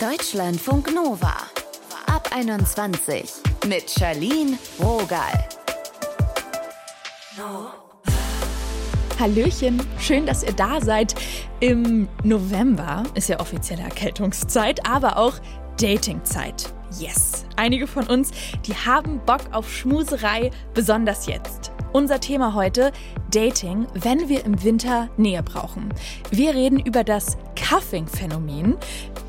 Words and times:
Deutschlandfunk 0.00 0.94
Nova. 0.94 1.34
Ab 2.06 2.28
21 2.32 3.32
mit 3.66 3.90
Charlene 3.90 4.56
Rogal. 4.78 5.48
Hallöchen, 9.18 9.84
schön, 9.98 10.24
dass 10.24 10.44
ihr 10.44 10.52
da 10.52 10.80
seid. 10.80 11.16
Im 11.58 12.06
November 12.22 13.02
ist 13.14 13.28
ja 13.28 13.40
offizielle 13.40 13.82
Erkältungszeit, 13.82 14.86
aber 14.88 15.16
auch 15.16 15.34
Datingzeit. 15.80 16.72
Yes. 17.00 17.44
Einige 17.56 17.88
von 17.88 18.06
uns, 18.06 18.30
die 18.66 18.74
haben 18.74 19.18
Bock 19.26 19.40
auf 19.50 19.68
Schmuserei, 19.68 20.52
besonders 20.74 21.26
jetzt. 21.26 21.72
Unser 21.92 22.20
Thema 22.20 22.52
heute, 22.52 22.92
Dating, 23.30 23.86
wenn 23.94 24.28
wir 24.28 24.44
im 24.44 24.62
Winter 24.62 25.08
Nähe 25.16 25.42
brauchen. 25.42 25.88
Wir 26.30 26.54
reden 26.54 26.78
über 26.78 27.02
das 27.02 27.38
Cuffing-Phänomen. 27.56 28.76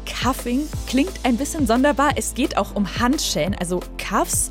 Cuffing 0.06 0.68
klingt 0.86 1.14
ein 1.24 1.38
bisschen 1.38 1.68
sonderbar. 1.68 2.12
Es 2.18 2.34
geht 2.34 2.58
auch 2.58 2.76
um 2.76 3.00
Handschellen, 3.00 3.56
also 3.56 3.80
Cuffs. 3.98 4.50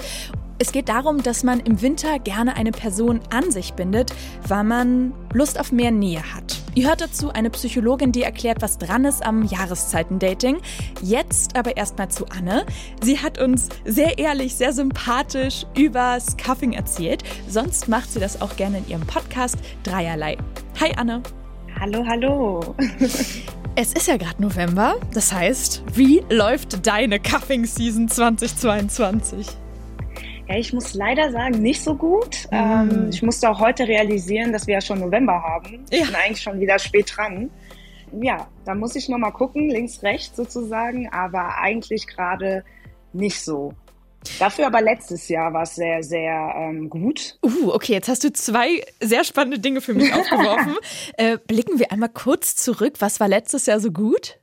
Es 0.58 0.72
geht 0.72 0.88
darum, 0.88 1.22
dass 1.22 1.44
man 1.44 1.60
im 1.60 1.82
Winter 1.82 2.18
gerne 2.18 2.56
eine 2.56 2.72
Person 2.72 3.20
an 3.28 3.50
sich 3.50 3.74
bindet, 3.74 4.14
weil 4.46 4.64
man 4.64 5.12
Lust 5.34 5.60
auf 5.60 5.70
mehr 5.70 5.90
Nähe 5.90 6.22
hat. 6.34 6.57
Ihr 6.78 6.86
hört 6.86 7.00
dazu 7.00 7.30
eine 7.30 7.50
Psychologin, 7.50 8.12
die 8.12 8.22
erklärt, 8.22 8.62
was 8.62 8.78
dran 8.78 9.04
ist 9.04 9.26
am 9.26 9.42
Jahreszeiten-Dating. 9.42 10.58
Jetzt 11.02 11.56
aber 11.56 11.76
erstmal 11.76 12.08
zu 12.08 12.24
Anne. 12.26 12.66
Sie 13.02 13.18
hat 13.18 13.40
uns 13.40 13.68
sehr 13.84 14.16
ehrlich, 14.18 14.54
sehr 14.54 14.72
sympathisch 14.72 15.66
übers 15.76 16.36
Cuffing 16.36 16.74
erzählt. 16.74 17.24
Sonst 17.48 17.88
macht 17.88 18.12
sie 18.12 18.20
das 18.20 18.40
auch 18.40 18.54
gerne 18.54 18.78
in 18.78 18.86
ihrem 18.90 19.04
Podcast 19.04 19.56
Dreierlei. 19.82 20.36
Hi 20.78 20.92
Anne. 20.96 21.20
Hallo, 21.80 22.04
hallo. 22.06 22.76
Es 23.74 23.92
ist 23.92 24.08
ja 24.08 24.16
gerade 24.16 24.40
November. 24.42 24.96
Das 25.14 25.32
heißt, 25.32 25.82
wie 25.94 26.22
läuft 26.30 26.84
deine 26.86 27.20
Cuffing-Season 27.20 28.08
2022? 28.08 29.46
Ja, 30.48 30.56
ich 30.56 30.72
muss 30.72 30.94
leider 30.94 31.30
sagen, 31.30 31.60
nicht 31.60 31.82
so 31.82 31.94
gut. 31.94 32.48
Ähm, 32.50 33.08
ich 33.10 33.22
musste 33.22 33.50
auch 33.50 33.60
heute 33.60 33.86
realisieren, 33.86 34.52
dass 34.52 34.66
wir 34.66 34.74
ja 34.74 34.80
schon 34.80 35.00
November 35.00 35.42
haben. 35.42 35.84
Ja. 35.90 35.98
Ich 36.00 36.06
bin 36.06 36.14
eigentlich 36.14 36.40
schon 36.40 36.58
wieder 36.60 36.78
spät 36.78 37.12
dran. 37.14 37.50
Ja, 38.20 38.48
da 38.64 38.74
muss 38.74 38.96
ich 38.96 39.08
nochmal 39.10 39.32
gucken, 39.32 39.68
links, 39.68 40.02
rechts 40.02 40.36
sozusagen, 40.36 41.08
aber 41.10 41.58
eigentlich 41.58 42.06
gerade 42.06 42.64
nicht 43.12 43.40
so. 43.42 43.74
Dafür 44.38 44.66
aber 44.66 44.80
letztes 44.80 45.28
Jahr 45.28 45.52
war 45.52 45.62
es 45.62 45.74
sehr, 45.74 46.02
sehr 46.02 46.54
ähm, 46.56 46.88
gut. 46.90 47.38
Uh, 47.42 47.70
okay, 47.72 47.92
jetzt 47.92 48.08
hast 48.08 48.24
du 48.24 48.32
zwei 48.32 48.82
sehr 49.00 49.24
spannende 49.24 49.58
Dinge 49.58 49.80
für 49.80 49.94
mich 49.94 50.12
aufgeworfen. 50.14 50.76
äh, 51.16 51.38
blicken 51.46 51.78
wir 51.78 51.92
einmal 51.92 52.08
kurz 52.08 52.56
zurück. 52.56 52.94
Was 52.98 53.20
war 53.20 53.28
letztes 53.28 53.66
Jahr 53.66 53.80
so 53.80 53.90
gut? 53.90 54.38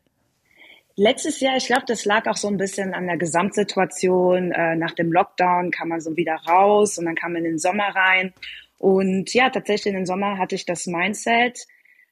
Letztes 0.97 1.41
Jahr, 1.41 1.57
ich 1.57 1.67
glaube, 1.67 1.83
das 1.87 2.05
lag 2.05 2.25
auch 2.27 2.37
so 2.37 2.47
ein 2.47 2.57
bisschen 2.57 2.93
an 2.93 3.07
der 3.07 3.17
Gesamtsituation. 3.17 4.51
Äh, 4.51 4.75
nach 4.77 4.93
dem 4.93 5.11
Lockdown 5.11 5.71
kam 5.71 5.89
man 5.89 5.99
so 5.99 6.15
wieder 6.15 6.35
raus 6.47 6.97
und 6.97 7.05
dann 7.05 7.15
kam 7.15 7.33
man 7.33 7.43
in 7.43 7.51
den 7.51 7.59
Sommer 7.59 7.89
rein. 7.95 8.33
Und 8.77 9.33
ja, 9.33 9.49
tatsächlich 9.49 9.93
in 9.93 9.99
den 9.99 10.05
Sommer 10.05 10.37
hatte 10.37 10.55
ich 10.55 10.65
das 10.65 10.87
Mindset, 10.87 11.67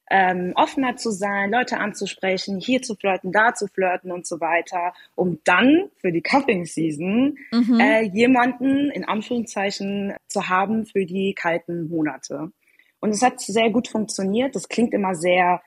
ähm, 0.09 0.51
offener 0.55 0.97
zu 0.97 1.11
sein, 1.11 1.51
Leute 1.51 1.77
anzusprechen, 1.79 2.59
hier 2.59 2.81
zu 2.81 2.95
flirten, 2.95 3.31
da 3.31 3.53
zu 3.53 3.67
flirten 3.67 4.11
und 4.11 4.27
so 4.27 4.39
weiter, 4.41 4.93
um 5.15 5.39
dann 5.45 5.89
für 5.97 6.11
die 6.11 6.21
Cupping 6.21 6.65
Season 6.65 7.37
mhm. 7.51 7.79
äh, 7.79 8.01
jemanden 8.01 8.91
in 8.91 9.05
Anführungszeichen 9.05 10.13
zu 10.27 10.49
haben 10.49 10.85
für 10.85 11.05
die 11.05 11.33
kalten 11.33 11.89
Monate. 11.89 12.51
Und 12.99 13.09
es 13.11 13.21
hat 13.21 13.39
sehr 13.39 13.69
gut 13.69 13.87
funktioniert. 13.87 14.55
Das 14.55 14.69
klingt 14.69 14.93
immer 14.93 15.15
sehr 15.15 15.61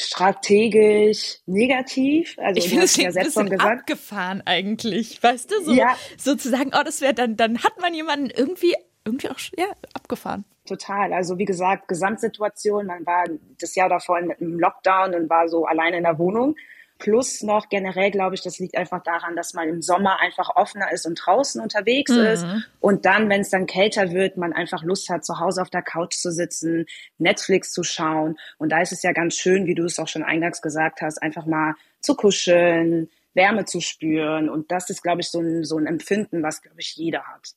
strategisch 0.00 1.38
negativ. 1.46 2.36
Also 2.38 2.58
ich 2.58 2.68
finde 2.68 2.84
es 2.84 2.96
ja 2.96 3.12
selbst 3.12 3.38
ein 3.38 3.46
bisschen 3.46 3.60
abgefahren 3.60 4.42
eigentlich, 4.44 5.22
weißt 5.22 5.50
du, 5.50 5.64
so 5.64 5.72
ja. 5.72 5.96
sozusagen, 6.16 6.72
oh, 6.74 6.82
das 6.84 7.00
wäre 7.00 7.14
dann, 7.14 7.36
dann 7.36 7.62
hat 7.62 7.80
man 7.80 7.94
jemanden 7.94 8.30
irgendwie 8.30 8.74
irgendwie 9.04 9.28
auch 9.30 9.38
ja, 9.56 9.66
abgefahren. 9.94 10.44
Total. 10.66 11.12
Also 11.12 11.38
wie 11.38 11.44
gesagt, 11.44 11.88
Gesamtsituation, 11.88 12.86
man 12.86 13.04
war 13.06 13.24
das 13.60 13.74
Jahr 13.74 13.88
davor 13.88 14.18
im 14.18 14.58
Lockdown 14.58 15.14
und 15.14 15.30
war 15.30 15.48
so 15.48 15.64
alleine 15.64 15.96
in 15.96 16.04
der 16.04 16.18
Wohnung. 16.18 16.54
Plus 17.00 17.42
noch 17.42 17.70
generell, 17.70 18.10
glaube 18.10 18.34
ich, 18.34 18.42
das 18.42 18.58
liegt 18.58 18.76
einfach 18.76 19.02
daran, 19.02 19.34
dass 19.34 19.54
man 19.54 19.68
im 19.68 19.80
Sommer 19.80 20.20
einfach 20.20 20.54
offener 20.54 20.92
ist 20.92 21.06
und 21.06 21.14
draußen 21.14 21.60
unterwegs 21.60 22.12
mhm. 22.12 22.26
ist. 22.26 22.46
Und 22.78 23.06
dann, 23.06 23.28
wenn 23.30 23.40
es 23.40 23.48
dann 23.48 23.66
kälter 23.66 24.12
wird, 24.12 24.36
man 24.36 24.52
einfach 24.52 24.84
Lust 24.84 25.08
hat, 25.08 25.24
zu 25.24 25.40
Hause 25.40 25.62
auf 25.62 25.70
der 25.70 25.82
Couch 25.82 26.14
zu 26.14 26.30
sitzen, 26.30 26.84
Netflix 27.18 27.72
zu 27.72 27.82
schauen. 27.82 28.38
Und 28.58 28.70
da 28.70 28.82
ist 28.82 28.92
es 28.92 29.02
ja 29.02 29.12
ganz 29.12 29.34
schön, 29.34 29.66
wie 29.66 29.74
du 29.74 29.84
es 29.84 29.98
auch 29.98 30.08
schon 30.08 30.22
eingangs 30.22 30.60
gesagt 30.60 31.00
hast, 31.00 31.22
einfach 31.22 31.46
mal 31.46 31.74
zu 32.00 32.14
kuscheln, 32.14 33.08
Wärme 33.32 33.64
zu 33.64 33.80
spüren. 33.80 34.50
Und 34.50 34.70
das 34.70 34.90
ist, 34.90 35.02
glaube 35.02 35.22
ich, 35.22 35.30
so 35.30 35.40
ein, 35.40 35.64
so 35.64 35.78
ein 35.78 35.86
Empfinden, 35.86 36.42
was, 36.42 36.60
glaube 36.60 36.80
ich, 36.80 36.94
jeder 36.96 37.24
hat. 37.24 37.54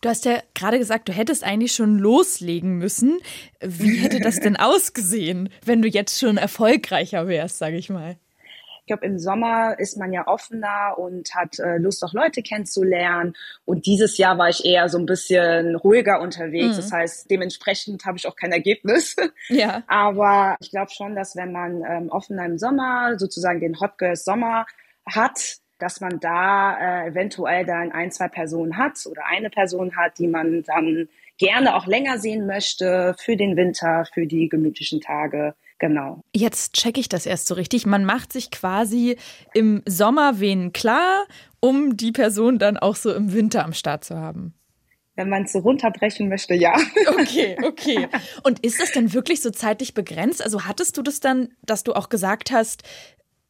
Du 0.00 0.08
hast 0.08 0.24
ja 0.24 0.42
gerade 0.54 0.78
gesagt, 0.78 1.08
du 1.08 1.12
hättest 1.12 1.44
eigentlich 1.44 1.72
schon 1.72 1.98
loslegen 1.98 2.78
müssen. 2.78 3.20
Wie 3.60 3.98
hätte 3.98 4.18
das 4.18 4.40
denn 4.40 4.56
ausgesehen, 4.56 5.50
wenn 5.64 5.82
du 5.82 5.88
jetzt 5.88 6.18
schon 6.18 6.38
erfolgreicher 6.38 7.28
wärst, 7.28 7.58
sage 7.58 7.76
ich 7.76 7.90
mal? 7.90 8.16
Ich 8.82 8.86
glaube, 8.86 9.06
im 9.06 9.20
Sommer 9.20 9.78
ist 9.78 9.96
man 9.96 10.12
ja 10.12 10.26
offener 10.26 10.98
und 10.98 11.32
hat 11.36 11.60
äh, 11.60 11.78
Lust, 11.78 12.02
auch 12.02 12.12
Leute 12.12 12.42
kennenzulernen. 12.42 13.34
Und 13.64 13.86
dieses 13.86 14.18
Jahr 14.18 14.38
war 14.38 14.48
ich 14.48 14.64
eher 14.64 14.88
so 14.88 14.98
ein 14.98 15.06
bisschen 15.06 15.76
ruhiger 15.76 16.20
unterwegs. 16.20 16.72
Mhm. 16.72 16.76
Das 16.76 16.92
heißt, 16.92 17.30
dementsprechend 17.30 18.04
habe 18.04 18.18
ich 18.18 18.26
auch 18.26 18.36
kein 18.36 18.52
Ergebnis. 18.52 19.16
Ja. 19.48 19.82
Aber 19.86 20.56
ich 20.60 20.70
glaube 20.70 20.90
schon, 20.90 21.14
dass 21.14 21.36
wenn 21.36 21.52
man 21.52 21.82
ähm, 21.84 22.08
offener 22.10 22.44
im 22.46 22.58
Sommer, 22.58 23.18
sozusagen 23.18 23.60
den 23.60 23.80
Hot 23.80 23.98
Girls 23.98 24.24
Sommer 24.24 24.66
hat, 25.06 25.58
dass 25.78 26.00
man 26.00 26.20
da 26.20 26.78
äh, 26.78 27.08
eventuell 27.08 27.66
dann 27.66 27.92
ein, 27.92 28.10
zwei 28.12 28.28
Personen 28.28 28.76
hat 28.76 29.04
oder 29.06 29.26
eine 29.26 29.50
Person 29.50 29.96
hat, 29.96 30.18
die 30.18 30.28
man 30.28 30.62
dann 30.62 31.08
gerne 31.38 31.74
auch 31.74 31.86
länger 31.86 32.18
sehen 32.18 32.46
möchte 32.46 33.14
für 33.18 33.36
den 33.36 33.56
Winter, 33.56 34.06
für 34.12 34.26
die 34.26 34.48
gemütlichen 34.48 35.00
Tage. 35.00 35.54
Genau. 35.82 36.22
Jetzt 36.32 36.74
checke 36.74 37.00
ich 37.00 37.08
das 37.08 37.26
erst 37.26 37.48
so 37.48 37.54
richtig. 37.54 37.86
Man 37.86 38.04
macht 38.04 38.32
sich 38.32 38.52
quasi 38.52 39.16
im 39.52 39.82
Sommer 39.84 40.38
wen 40.38 40.72
klar, 40.72 41.26
um 41.58 41.96
die 41.96 42.12
Person 42.12 42.60
dann 42.60 42.76
auch 42.76 42.94
so 42.94 43.12
im 43.12 43.32
Winter 43.32 43.64
am 43.64 43.72
Start 43.72 44.04
zu 44.04 44.16
haben. 44.16 44.54
Wenn 45.16 45.28
man 45.28 45.42
es 45.42 45.50
so 45.50 45.58
runterbrechen 45.58 46.28
möchte, 46.28 46.54
ja. 46.54 46.76
Okay, 47.08 47.56
okay. 47.64 48.06
Und 48.44 48.64
ist 48.64 48.80
das 48.80 48.92
denn 48.92 49.12
wirklich 49.12 49.42
so 49.42 49.50
zeitlich 49.50 49.92
begrenzt? 49.92 50.40
Also 50.40 50.66
hattest 50.66 50.96
du 50.98 51.02
das 51.02 51.18
dann, 51.18 51.48
dass 51.62 51.82
du 51.82 51.94
auch 51.94 52.10
gesagt 52.10 52.52
hast, 52.52 52.84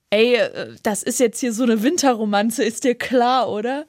ey, 0.09 0.37
äh, 0.37 0.75
das 0.83 1.03
ist 1.03 1.21
jetzt 1.21 1.39
hier 1.39 1.53
so 1.53 1.65
eine 1.65 1.83
Winterromanze, 1.83 2.65
ist 2.65 2.85
dir 2.85 2.95
klar, 2.95 3.51
oder? 3.51 3.85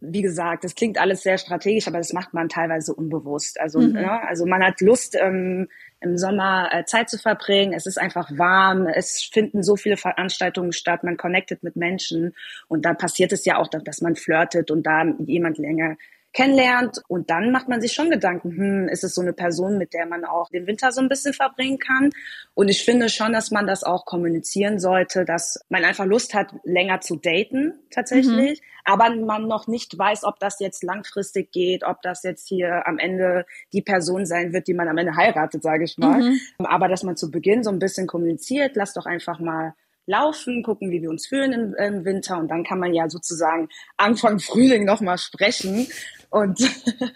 Wie 0.00 0.22
gesagt, 0.22 0.64
das 0.64 0.74
klingt 0.74 0.98
alles 0.98 1.22
sehr 1.22 1.38
strategisch, 1.38 1.88
aber 1.88 1.98
das 1.98 2.12
macht 2.12 2.32
man 2.32 2.48
teilweise 2.48 2.94
unbewusst. 2.94 3.58
Also, 3.60 3.80
mhm. 3.80 3.92
ne, 3.92 4.22
also 4.28 4.46
man 4.46 4.62
hat 4.62 4.80
Lust, 4.80 5.16
ähm, 5.20 5.68
im 6.00 6.16
Sommer 6.16 6.68
äh, 6.72 6.84
Zeit 6.84 7.10
zu 7.10 7.18
verbringen. 7.18 7.72
Es 7.72 7.86
ist 7.86 7.98
einfach 7.98 8.30
warm. 8.36 8.86
Es 8.86 9.28
finden 9.32 9.62
so 9.62 9.76
viele 9.76 9.96
Veranstaltungen 9.96 10.72
statt. 10.72 11.02
Man 11.02 11.16
connectet 11.16 11.62
mit 11.62 11.76
Menschen. 11.76 12.34
Und 12.68 12.84
da 12.84 12.94
passiert 12.94 13.32
es 13.32 13.44
ja 13.44 13.58
auch, 13.58 13.68
dass 13.68 14.00
man 14.00 14.14
flirtet 14.14 14.70
und 14.70 14.84
da 14.86 15.04
jemand 15.18 15.58
länger 15.58 15.96
kennenlernt. 16.38 17.02
Und 17.08 17.30
dann 17.30 17.50
macht 17.50 17.68
man 17.68 17.80
sich 17.80 17.92
schon 17.92 18.10
Gedanken, 18.10 18.56
hm, 18.56 18.88
ist 18.88 19.02
es 19.02 19.14
so 19.14 19.20
eine 19.20 19.32
Person, 19.32 19.76
mit 19.76 19.92
der 19.92 20.06
man 20.06 20.24
auch 20.24 20.48
den 20.50 20.68
Winter 20.68 20.92
so 20.92 21.00
ein 21.00 21.08
bisschen 21.08 21.34
verbringen 21.34 21.80
kann? 21.80 22.10
Und 22.54 22.68
ich 22.68 22.84
finde 22.84 23.08
schon, 23.08 23.32
dass 23.32 23.50
man 23.50 23.66
das 23.66 23.82
auch 23.82 24.04
kommunizieren 24.04 24.78
sollte, 24.78 25.24
dass 25.24 25.58
man 25.68 25.84
einfach 25.84 26.04
Lust 26.04 26.34
hat, 26.34 26.54
länger 26.62 27.00
zu 27.00 27.16
daten 27.16 27.74
tatsächlich, 27.90 28.60
mhm. 28.60 28.64
aber 28.84 29.10
man 29.16 29.48
noch 29.48 29.66
nicht 29.66 29.98
weiß, 29.98 30.22
ob 30.22 30.38
das 30.38 30.60
jetzt 30.60 30.84
langfristig 30.84 31.50
geht, 31.50 31.82
ob 31.82 32.02
das 32.02 32.22
jetzt 32.22 32.46
hier 32.46 32.86
am 32.86 32.98
Ende 32.98 33.44
die 33.72 33.82
Person 33.82 34.24
sein 34.24 34.52
wird, 34.52 34.68
die 34.68 34.74
man 34.74 34.86
am 34.86 34.98
Ende 34.98 35.16
heiratet, 35.16 35.64
sage 35.64 35.84
ich 35.84 35.98
mal. 35.98 36.20
Mhm. 36.20 36.40
Aber 36.58 36.86
dass 36.86 37.02
man 37.02 37.16
zu 37.16 37.32
Beginn 37.32 37.64
so 37.64 37.70
ein 37.70 37.80
bisschen 37.80 38.06
kommuniziert, 38.06 38.76
lass 38.76 38.94
doch 38.94 39.06
einfach 39.06 39.40
mal 39.40 39.74
laufen, 40.08 40.62
gucken, 40.62 40.90
wie 40.90 41.02
wir 41.02 41.10
uns 41.10 41.26
fühlen 41.26 41.52
im, 41.52 41.74
im, 41.74 42.04
Winter 42.04 42.38
und 42.38 42.48
dann 42.48 42.64
kann 42.64 42.80
man 42.80 42.94
ja 42.94 43.08
sozusagen 43.08 43.68
Anfang 43.96 44.40
Frühling 44.40 44.84
nochmal 44.84 45.18
sprechen 45.18 45.86
und, 46.30 46.58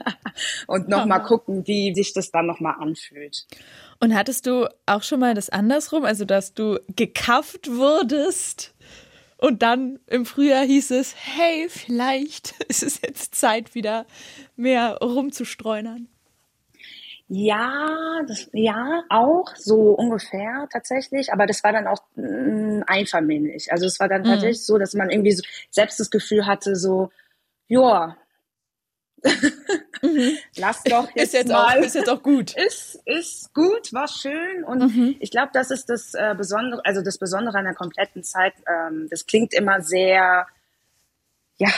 und 0.67 0.89
nochmal 0.89 1.23
gucken, 1.23 1.67
wie 1.67 1.95
sich 1.95 2.13
das 2.13 2.31
dann 2.31 2.47
nochmal 2.47 2.75
anfühlt. 2.79 3.47
Und 3.99 4.15
hattest 4.15 4.47
du 4.47 4.69
auch 4.87 5.03
schon 5.03 5.21
mal 5.21 5.35
das 5.35 5.49
andersrum, 5.49 6.05
also 6.05 6.25
dass 6.25 6.55
du 6.55 6.79
gekafft 6.95 7.71
wurdest 7.71 8.75
und 9.39 9.63
dann 9.63 9.99
im 10.07 10.25
Frühjahr 10.25 10.65
hieß 10.65 10.93
es, 10.93 11.15
hey, 11.17 11.67
vielleicht 11.69 12.61
ist 12.69 12.83
es 12.83 13.01
jetzt 13.01 13.35
Zeit, 13.35 13.75
wieder 13.75 14.07
mehr 14.55 14.99
rumzustreunern? 15.03 16.09
Ja, 17.35 18.21
das, 18.29 18.51
ja, 18.53 19.05
auch 19.09 19.57
so 19.57 19.93
ungefähr 19.93 20.69
tatsächlich, 20.71 21.33
aber 21.33 21.47
das 21.47 21.65
war 21.65 21.73
dann 21.73 21.87
auch 21.87 22.03
mh, 22.15 22.29
mm, 22.29 22.85
einvernehmlich. 22.87 23.73
Also 23.73 23.87
es 23.87 23.99
war 23.99 24.09
dann 24.09 24.21
mhm. 24.21 24.27
tatsächlich 24.27 24.67
so, 24.67 24.77
dass 24.77 24.93
man 24.93 25.09
irgendwie 25.09 25.33
so 25.33 25.43
selbst 25.71 25.99
das 25.99 26.11
Gefühl 26.11 26.47
hatte, 26.47 26.77
so, 26.77 27.11
ja, 27.69 28.17
Mhm. 30.03 30.37
Lass 30.57 30.83
doch 30.83 31.09
jetzt, 31.15 31.27
ist 31.27 31.33
jetzt 31.33 31.49
mal. 31.53 31.79
Auch, 31.79 31.85
ist 31.85 31.95
jetzt 31.95 32.11
auch 32.11 32.23
gut. 32.25 32.57
Ist, 32.57 33.01
ist 33.05 33.55
gut, 33.55 33.93
war 33.93 34.09
schön. 34.09 34.65
Und 34.65 34.81
mhm. 34.81 35.17
ich 35.21 35.31
glaube, 35.31 35.51
das 35.53 35.71
ist 35.71 35.89
das 35.89 36.15
äh, 36.15 36.35
Besondere, 36.37 36.85
also 36.85 37.03
das 37.03 37.19
Besondere 37.19 37.57
an 37.59 37.67
der 37.67 37.75
kompletten 37.75 38.25
Zeit. 38.25 38.55
Ähm, 38.67 39.07
das 39.11 39.27
klingt 39.27 39.55
immer 39.55 39.81
sehr, 39.81 40.49
ja, 41.57 41.71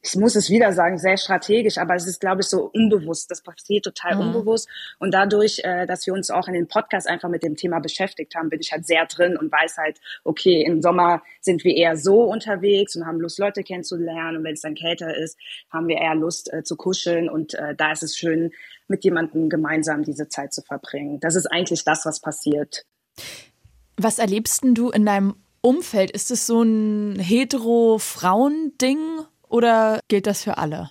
ich 0.00 0.14
muss 0.14 0.36
es 0.36 0.48
wieder 0.48 0.72
sagen, 0.72 0.96
sehr 0.98 1.16
strategisch, 1.16 1.78
aber 1.78 1.96
es 1.96 2.06
ist, 2.06 2.20
glaube 2.20 2.42
ich, 2.42 2.46
so 2.46 2.70
unbewusst. 2.72 3.28
Das 3.30 3.42
passiert 3.42 3.84
total 3.84 4.14
mhm. 4.14 4.20
unbewusst. 4.20 4.68
Und 4.98 5.12
dadurch, 5.12 5.60
äh, 5.64 5.86
dass 5.86 6.06
wir 6.06 6.14
uns 6.14 6.30
auch 6.30 6.46
in 6.46 6.54
den 6.54 6.68
Podcast 6.68 7.08
einfach 7.08 7.28
mit 7.28 7.42
dem 7.42 7.56
Thema 7.56 7.80
beschäftigt 7.80 8.36
haben, 8.36 8.48
bin 8.48 8.60
ich 8.60 8.70
halt 8.70 8.86
sehr 8.86 9.06
drin 9.06 9.36
und 9.36 9.50
weiß 9.50 9.76
halt, 9.76 9.98
okay, 10.22 10.62
im 10.62 10.82
Sommer 10.82 11.22
sind 11.40 11.64
wir 11.64 11.74
eher 11.74 11.96
so 11.96 12.22
unterwegs 12.22 12.94
und 12.94 13.06
haben 13.06 13.18
Lust, 13.20 13.40
Leute 13.40 13.64
kennenzulernen. 13.64 14.36
Und 14.38 14.44
wenn 14.44 14.54
es 14.54 14.60
dann 14.60 14.76
kälter 14.76 15.16
ist, 15.16 15.36
haben 15.70 15.88
wir 15.88 15.96
eher 15.96 16.14
Lust 16.14 16.52
äh, 16.52 16.62
zu 16.62 16.76
kuscheln. 16.76 17.28
Und 17.28 17.54
äh, 17.54 17.74
da 17.74 17.90
ist 17.90 18.04
es 18.04 18.16
schön, 18.16 18.52
mit 18.86 19.02
jemandem 19.04 19.48
gemeinsam 19.48 20.04
diese 20.04 20.28
Zeit 20.28 20.52
zu 20.52 20.62
verbringen. 20.62 21.18
Das 21.20 21.34
ist 21.34 21.46
eigentlich 21.46 21.82
das, 21.84 22.06
was 22.06 22.20
passiert. 22.20 22.84
Was 23.96 24.20
erlebst 24.20 24.62
denn 24.62 24.74
du 24.74 24.90
in 24.90 25.04
deinem 25.04 25.34
Umfeld? 25.60 26.12
Ist 26.12 26.30
es 26.30 26.46
so 26.46 26.62
ein 26.62 27.18
hetero-Frauen-Ding 27.18 29.26
oder 29.48 30.00
gilt 30.08 30.26
das 30.26 30.44
für 30.44 30.58
alle? 30.58 30.90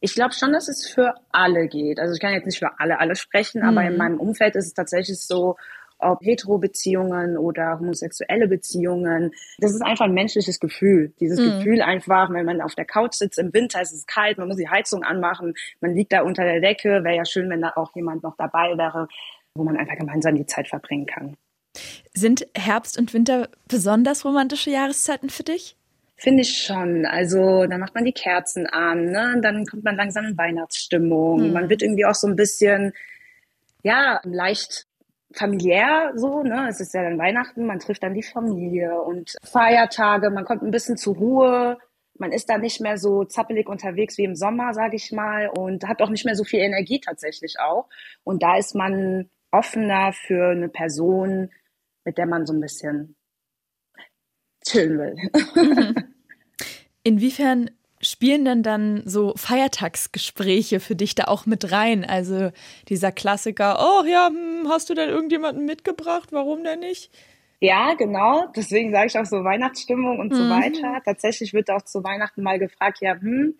Ich 0.00 0.14
glaube 0.14 0.34
schon, 0.34 0.52
dass 0.52 0.68
es 0.68 0.86
für 0.86 1.14
alle 1.32 1.68
geht. 1.68 1.98
Also 1.98 2.14
ich 2.14 2.20
kann 2.20 2.32
jetzt 2.32 2.46
nicht 2.46 2.58
für 2.58 2.78
alle 2.78 3.00
alle 3.00 3.16
sprechen, 3.16 3.62
mhm. 3.62 3.68
aber 3.68 3.82
in 3.82 3.92
mhm. 3.92 3.98
meinem 3.98 4.20
Umfeld 4.20 4.54
ist 4.56 4.66
es 4.66 4.74
tatsächlich 4.74 5.20
so, 5.20 5.56
ob 5.98 6.22
hetero-Beziehungen 6.22 7.38
oder 7.38 7.78
homosexuelle 7.78 8.48
Beziehungen. 8.48 9.32
Das 9.58 9.72
ist 9.72 9.82
einfach 9.82 10.04
ein 10.04 10.12
menschliches 10.12 10.60
Gefühl. 10.60 11.14
Dieses 11.20 11.40
mhm. 11.40 11.58
Gefühl 11.58 11.82
einfach, 11.82 12.30
wenn 12.30 12.44
man 12.44 12.60
auf 12.60 12.74
der 12.74 12.84
Couch 12.84 13.14
sitzt, 13.14 13.38
im 13.38 13.52
Winter 13.54 13.80
ist 13.80 13.92
es 13.92 14.06
kalt, 14.06 14.38
man 14.38 14.48
muss 14.48 14.58
die 14.58 14.68
Heizung 14.68 15.02
anmachen, 15.02 15.54
man 15.80 15.94
liegt 15.94 16.12
da 16.12 16.22
unter 16.22 16.44
der 16.44 16.60
Decke. 16.60 17.02
Wäre 17.02 17.16
ja 17.16 17.24
schön, 17.24 17.48
wenn 17.48 17.62
da 17.62 17.72
auch 17.76 17.94
jemand 17.94 18.22
noch 18.22 18.36
dabei 18.36 18.76
wäre, 18.76 19.08
wo 19.54 19.64
man 19.64 19.76
einfach 19.76 19.96
gemeinsam 19.96 20.34
die 20.34 20.46
Zeit 20.46 20.68
verbringen 20.68 21.06
kann. 21.06 21.36
Sind 22.14 22.46
Herbst 22.54 22.98
und 22.98 23.12
Winter 23.12 23.48
besonders 23.68 24.24
romantische 24.24 24.70
Jahreszeiten 24.70 25.30
für 25.30 25.42
dich? 25.42 25.76
Finde 26.16 26.42
ich 26.42 26.62
schon. 26.62 27.04
Also 27.04 27.66
dann 27.66 27.80
macht 27.80 27.94
man 27.94 28.04
die 28.04 28.12
Kerzen 28.12 28.66
an, 28.66 29.06
ne? 29.06 29.38
dann 29.42 29.66
kommt 29.66 29.84
man 29.84 29.96
langsam 29.96 30.24
in 30.24 30.38
Weihnachtsstimmung. 30.38 31.48
Mhm. 31.48 31.52
Man 31.52 31.68
wird 31.68 31.82
irgendwie 31.82 32.06
auch 32.06 32.14
so 32.14 32.26
ein 32.26 32.36
bisschen, 32.36 32.94
ja, 33.82 34.20
leicht 34.24 34.86
familiär 35.34 36.12
so, 36.14 36.42
ne? 36.42 36.68
Es 36.68 36.80
ist 36.80 36.94
ja 36.94 37.02
dann 37.02 37.18
Weihnachten, 37.18 37.66
man 37.66 37.80
trifft 37.80 38.02
dann 38.02 38.14
die 38.14 38.22
Familie 38.22 39.00
und 39.00 39.36
Feiertage, 39.42 40.30
man 40.30 40.44
kommt 40.44 40.62
ein 40.62 40.70
bisschen 40.70 40.96
zur 40.96 41.16
Ruhe. 41.16 41.78
Man 42.18 42.32
ist 42.32 42.48
da 42.48 42.56
nicht 42.56 42.80
mehr 42.80 42.96
so 42.96 43.24
zappelig 43.24 43.68
unterwegs 43.68 44.16
wie 44.16 44.24
im 44.24 44.36
Sommer, 44.36 44.72
sage 44.72 44.96
ich 44.96 45.12
mal, 45.12 45.48
und 45.48 45.86
hat 45.86 46.00
auch 46.00 46.08
nicht 46.08 46.24
mehr 46.24 46.34
so 46.34 46.44
viel 46.44 46.60
Energie 46.60 46.98
tatsächlich 46.98 47.56
auch. 47.60 47.88
Und 48.24 48.42
da 48.42 48.56
ist 48.56 48.74
man 48.74 49.28
offener 49.50 50.12
für 50.12 50.50
eine 50.50 50.70
Person, 50.70 51.50
mit 52.04 52.16
der 52.16 52.26
man 52.26 52.46
so 52.46 52.54
ein 52.54 52.60
bisschen 52.60 53.15
chillen 54.66 54.98
will. 54.98 55.16
Mhm. 55.54 55.94
Inwiefern 57.02 57.70
spielen 58.00 58.44
denn 58.44 58.62
dann 58.62 59.02
so 59.06 59.32
Feiertagsgespräche 59.36 60.80
für 60.80 60.96
dich 60.96 61.14
da 61.14 61.24
auch 61.24 61.46
mit 61.46 61.72
rein? 61.72 62.04
Also 62.04 62.50
dieser 62.88 63.12
Klassiker, 63.12 63.78
oh 63.80 64.04
ja, 64.06 64.28
hm, 64.28 64.68
hast 64.68 64.90
du 64.90 64.94
denn 64.94 65.08
irgendjemanden 65.08 65.64
mitgebracht? 65.64 66.30
Warum 66.32 66.64
denn 66.64 66.80
nicht? 66.80 67.10
Ja, 67.60 67.94
genau. 67.94 68.48
Deswegen 68.54 68.92
sage 68.92 69.06
ich 69.06 69.18
auch 69.18 69.24
so 69.24 69.42
Weihnachtsstimmung 69.42 70.18
und 70.18 70.32
mhm. 70.32 70.36
so 70.36 70.50
weiter. 70.50 71.00
Tatsächlich 71.04 71.54
wird 71.54 71.70
auch 71.70 71.82
zu 71.82 72.04
Weihnachten 72.04 72.42
mal 72.42 72.58
gefragt, 72.58 72.98
ja, 73.00 73.14
hm, 73.14 73.54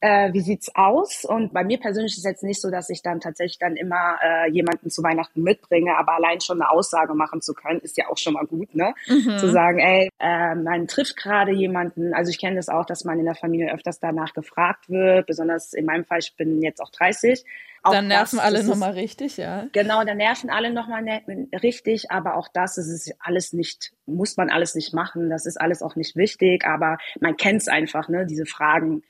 äh, 0.00 0.32
wie 0.32 0.40
sieht's 0.40 0.70
aus? 0.74 1.24
Und 1.24 1.52
bei 1.52 1.64
mir 1.64 1.78
persönlich 1.78 2.12
ist 2.12 2.18
es 2.18 2.24
jetzt 2.24 2.44
nicht 2.44 2.60
so, 2.60 2.70
dass 2.70 2.90
ich 2.90 3.02
dann 3.02 3.20
tatsächlich 3.20 3.58
dann 3.58 3.76
immer 3.76 4.18
äh, 4.22 4.50
jemanden 4.50 4.90
zu 4.90 5.02
Weihnachten 5.02 5.42
mitbringe, 5.42 5.96
aber 5.96 6.14
allein 6.16 6.40
schon 6.40 6.60
eine 6.60 6.70
Aussage 6.70 7.14
machen 7.14 7.40
zu 7.40 7.54
können, 7.54 7.80
ist 7.80 7.96
ja 7.96 8.08
auch 8.08 8.18
schon 8.18 8.34
mal 8.34 8.46
gut, 8.46 8.74
ne? 8.74 8.94
Mhm. 9.08 9.38
Zu 9.38 9.50
sagen, 9.50 9.78
ey, 9.78 10.08
äh, 10.18 10.54
man 10.54 10.86
trifft 10.86 11.16
gerade 11.16 11.52
jemanden. 11.52 12.14
Also 12.14 12.30
ich 12.30 12.38
kenne 12.38 12.56
das 12.56 12.68
auch, 12.68 12.84
dass 12.84 13.04
man 13.04 13.18
in 13.18 13.24
der 13.24 13.34
Familie 13.34 13.72
öfters 13.72 13.98
danach 13.98 14.34
gefragt 14.34 14.88
wird, 14.88 15.26
besonders 15.26 15.72
in 15.72 15.84
meinem 15.84 16.04
Fall, 16.04 16.20
ich 16.20 16.34
bin 16.36 16.62
jetzt 16.62 16.80
auch 16.80 16.90
30. 16.90 17.44
Auch 17.82 17.92
dann 17.92 18.08
nerven 18.08 18.36
das, 18.36 18.44
alle 18.44 18.64
nochmal 18.64 18.92
richtig, 18.92 19.36
ja. 19.36 19.66
Genau, 19.72 20.04
dann 20.04 20.16
nerven 20.16 20.50
alle 20.50 20.72
nochmal 20.72 21.02
ne 21.02 21.22
richtig, 21.62 22.10
aber 22.10 22.36
auch 22.36 22.48
das, 22.52 22.76
ist 22.76 23.14
alles 23.20 23.52
nicht, 23.52 23.92
muss 24.06 24.36
man 24.36 24.50
alles 24.50 24.74
nicht 24.74 24.92
machen, 24.94 25.30
das 25.30 25.46
ist 25.46 25.60
alles 25.60 25.82
auch 25.82 25.94
nicht 25.94 26.16
wichtig, 26.16 26.64
aber 26.64 26.98
man 27.20 27.36
kennt 27.36 27.62
es 27.62 27.68
einfach, 27.68 28.08
ne, 28.08 28.26
diese 28.26 28.46
Fragen 28.46 29.02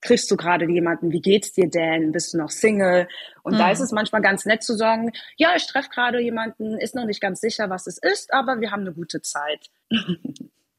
triffst 0.00 0.30
du 0.30 0.36
gerade 0.36 0.68
jemanden, 0.70 1.12
wie 1.12 1.20
geht's 1.20 1.52
dir 1.52 1.68
denn, 1.68 2.12
bist 2.12 2.34
du 2.34 2.38
noch 2.38 2.50
Single? 2.50 3.08
Und 3.42 3.54
mhm. 3.54 3.58
da 3.58 3.70
ist 3.70 3.80
es 3.80 3.92
manchmal 3.92 4.22
ganz 4.22 4.44
nett 4.44 4.62
zu 4.62 4.74
sagen, 4.74 5.12
ja, 5.36 5.54
ich 5.56 5.66
treffe 5.66 5.90
gerade 5.90 6.20
jemanden, 6.20 6.78
ist 6.78 6.94
noch 6.94 7.06
nicht 7.06 7.20
ganz 7.20 7.40
sicher, 7.40 7.70
was 7.70 7.86
es 7.86 7.98
ist, 7.98 8.32
aber 8.32 8.60
wir 8.60 8.70
haben 8.70 8.82
eine 8.82 8.92
gute 8.92 9.22
Zeit. 9.22 9.70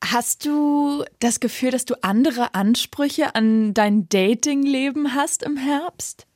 Hast 0.03 0.45
du 0.45 1.03
das 1.19 1.39
Gefühl, 1.39 1.71
dass 1.71 1.83
du 1.83 1.95
andere 2.03 2.53
Ansprüche 2.53 3.33
an 3.35 3.73
dein 3.73 4.07
Datingleben 4.07 5.15
hast 5.15 5.41
im 5.41 5.57
Herbst? 5.57 6.27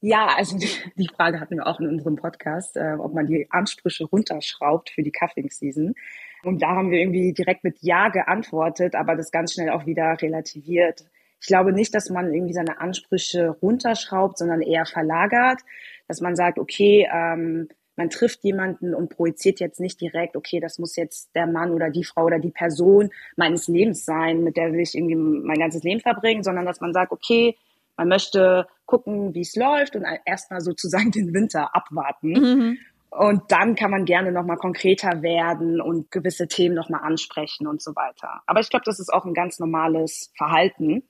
Ja, 0.00 0.28
also 0.36 0.58
die, 0.58 0.68
die, 0.96 1.08
Frage 1.14 1.38
hatten 1.38 1.56
wir 1.56 1.66
auch 1.66 1.78
in 1.78 1.88
unserem 1.88 2.16
Podcast, 2.16 2.76
äh, 2.76 2.94
ob 2.98 3.14
man 3.14 3.26
die 3.26 3.46
Ansprüche 3.50 4.04
runterschraubt 4.04 4.90
für 4.90 5.02
die 5.02 5.12
Cuffing 5.12 5.50
Season. 5.50 5.94
Und 6.42 6.62
da 6.62 6.70
haben 6.70 6.90
wir 6.90 6.98
irgendwie 6.98 7.32
direkt 7.32 7.62
mit 7.62 7.76
Ja 7.82 8.08
geantwortet, 8.08 8.96
aber 8.96 9.14
das 9.14 9.30
ganz 9.30 9.52
schnell 9.52 9.70
auch 9.70 9.86
wieder 9.86 10.20
relativiert 10.20 11.04
ich 11.42 11.48
glaube 11.48 11.72
nicht, 11.72 11.92
dass 11.92 12.08
man 12.08 12.32
irgendwie 12.32 12.54
seine 12.54 12.80
Ansprüche 12.80 13.48
runterschraubt, 13.48 14.38
sondern 14.38 14.62
eher 14.62 14.86
verlagert, 14.86 15.60
dass 16.06 16.20
man 16.20 16.36
sagt, 16.36 16.60
okay, 16.60 17.08
ähm, 17.12 17.68
man 17.96 18.10
trifft 18.10 18.44
jemanden 18.44 18.94
und 18.94 19.10
projiziert 19.10 19.58
jetzt 19.58 19.80
nicht 19.80 20.00
direkt, 20.00 20.36
okay, 20.36 20.60
das 20.60 20.78
muss 20.78 20.94
jetzt 20.94 21.34
der 21.34 21.48
Mann 21.48 21.72
oder 21.72 21.90
die 21.90 22.04
Frau 22.04 22.26
oder 22.26 22.38
die 22.38 22.52
Person 22.52 23.10
meines 23.36 23.66
Lebens 23.66 24.04
sein, 24.04 24.44
mit 24.44 24.56
der 24.56 24.72
will 24.72 24.80
ich 24.80 24.94
irgendwie 24.94 25.16
mein 25.16 25.58
ganzes 25.58 25.82
Leben 25.82 26.00
verbringen, 26.00 26.44
sondern 26.44 26.64
dass 26.64 26.80
man 26.80 26.92
sagt, 26.92 27.10
okay, 27.10 27.56
man 27.96 28.06
möchte 28.06 28.68
gucken, 28.86 29.34
wie 29.34 29.40
es 29.40 29.56
läuft 29.56 29.96
und 29.96 30.06
erstmal 30.24 30.60
sozusagen 30.60 31.10
den 31.10 31.34
Winter 31.34 31.74
abwarten. 31.74 32.28
Mhm. 32.30 32.78
Und 33.10 33.42
dann 33.48 33.74
kann 33.74 33.90
man 33.90 34.04
gerne 34.04 34.30
nochmal 34.30 34.56
konkreter 34.56 35.22
werden 35.22 35.80
und 35.80 36.12
gewisse 36.12 36.46
Themen 36.46 36.76
nochmal 36.76 37.02
ansprechen 37.02 37.66
und 37.66 37.82
so 37.82 37.96
weiter. 37.96 38.42
Aber 38.46 38.60
ich 38.60 38.70
glaube, 38.70 38.84
das 38.86 39.00
ist 39.00 39.12
auch 39.12 39.26
ein 39.26 39.34
ganz 39.34 39.58
normales 39.58 40.32
Verhalten. 40.36 41.02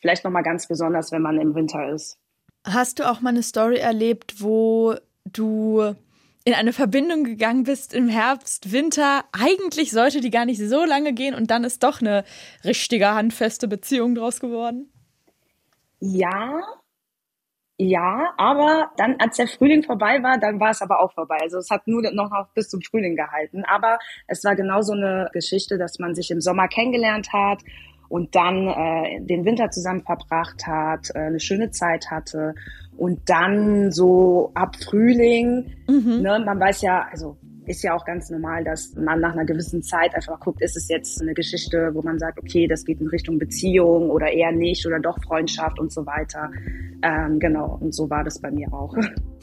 Vielleicht 0.00 0.24
nochmal 0.24 0.42
ganz 0.42 0.68
besonders, 0.68 1.12
wenn 1.12 1.22
man 1.22 1.40
im 1.40 1.54
Winter 1.54 1.88
ist. 1.90 2.18
Hast 2.64 2.98
du 2.98 3.10
auch 3.10 3.20
mal 3.20 3.30
eine 3.30 3.42
Story 3.42 3.78
erlebt, 3.78 4.42
wo 4.42 4.94
du 5.24 5.94
in 6.44 6.54
eine 6.54 6.72
Verbindung 6.72 7.24
gegangen 7.24 7.64
bist 7.64 7.94
im 7.94 8.08
Herbst, 8.08 8.72
Winter? 8.72 9.24
Eigentlich 9.32 9.90
sollte 9.90 10.20
die 10.20 10.30
gar 10.30 10.44
nicht 10.44 10.60
so 10.60 10.84
lange 10.84 11.12
gehen 11.12 11.34
und 11.34 11.50
dann 11.50 11.64
ist 11.64 11.82
doch 11.82 12.00
eine 12.00 12.24
richtige 12.64 13.14
handfeste 13.14 13.68
Beziehung 13.68 14.14
draus 14.14 14.40
geworden? 14.40 14.90
Ja, 16.00 16.62
ja, 17.80 18.34
aber 18.36 18.90
dann, 18.96 19.14
als 19.20 19.36
der 19.36 19.46
Frühling 19.46 19.84
vorbei 19.84 20.20
war, 20.20 20.36
dann 20.36 20.58
war 20.58 20.70
es 20.70 20.82
aber 20.82 20.98
auch 20.98 21.12
vorbei. 21.12 21.38
Also 21.40 21.58
es 21.58 21.70
hat 21.70 21.86
nur 21.86 22.02
noch 22.10 22.48
bis 22.52 22.68
zum 22.68 22.82
Frühling 22.82 23.14
gehalten. 23.14 23.64
Aber 23.64 24.00
es 24.26 24.42
war 24.42 24.56
genau 24.56 24.82
so 24.82 24.94
eine 24.94 25.30
Geschichte, 25.32 25.78
dass 25.78 26.00
man 26.00 26.16
sich 26.16 26.32
im 26.32 26.40
Sommer 26.40 26.66
kennengelernt 26.66 27.32
hat 27.32 27.62
und 28.08 28.34
dann 28.34 28.68
äh, 28.68 29.20
den 29.20 29.44
Winter 29.44 29.70
zusammen 29.70 30.02
verbracht 30.02 30.66
hat, 30.66 31.10
äh, 31.14 31.18
eine 31.18 31.40
schöne 31.40 31.70
Zeit 31.70 32.10
hatte 32.10 32.54
und 32.96 33.28
dann 33.28 33.92
so 33.92 34.50
ab 34.54 34.76
Frühling, 34.76 35.72
mhm. 35.88 36.22
ne, 36.22 36.42
man 36.44 36.58
weiß 36.58 36.82
ja, 36.82 37.06
also 37.10 37.36
ist 37.68 37.82
ja 37.82 37.94
auch 37.94 38.04
ganz 38.04 38.30
normal, 38.30 38.64
dass 38.64 38.94
man 38.94 39.20
nach 39.20 39.32
einer 39.32 39.44
gewissen 39.44 39.82
Zeit 39.82 40.14
einfach 40.14 40.40
guckt, 40.40 40.62
ist 40.62 40.76
es 40.76 40.88
jetzt 40.88 41.20
eine 41.20 41.34
Geschichte, 41.34 41.90
wo 41.92 42.02
man 42.02 42.18
sagt, 42.18 42.38
okay, 42.38 42.66
das 42.66 42.84
geht 42.84 43.00
in 43.00 43.08
Richtung 43.08 43.38
Beziehung 43.38 44.10
oder 44.10 44.32
eher 44.32 44.52
nicht 44.52 44.86
oder 44.86 44.98
doch 44.98 45.22
Freundschaft 45.22 45.78
und 45.78 45.92
so 45.92 46.06
weiter. 46.06 46.50
Ähm, 47.02 47.38
genau, 47.38 47.78
und 47.80 47.94
so 47.94 48.08
war 48.10 48.24
das 48.24 48.40
bei 48.40 48.50
mir 48.50 48.72
auch. 48.72 48.96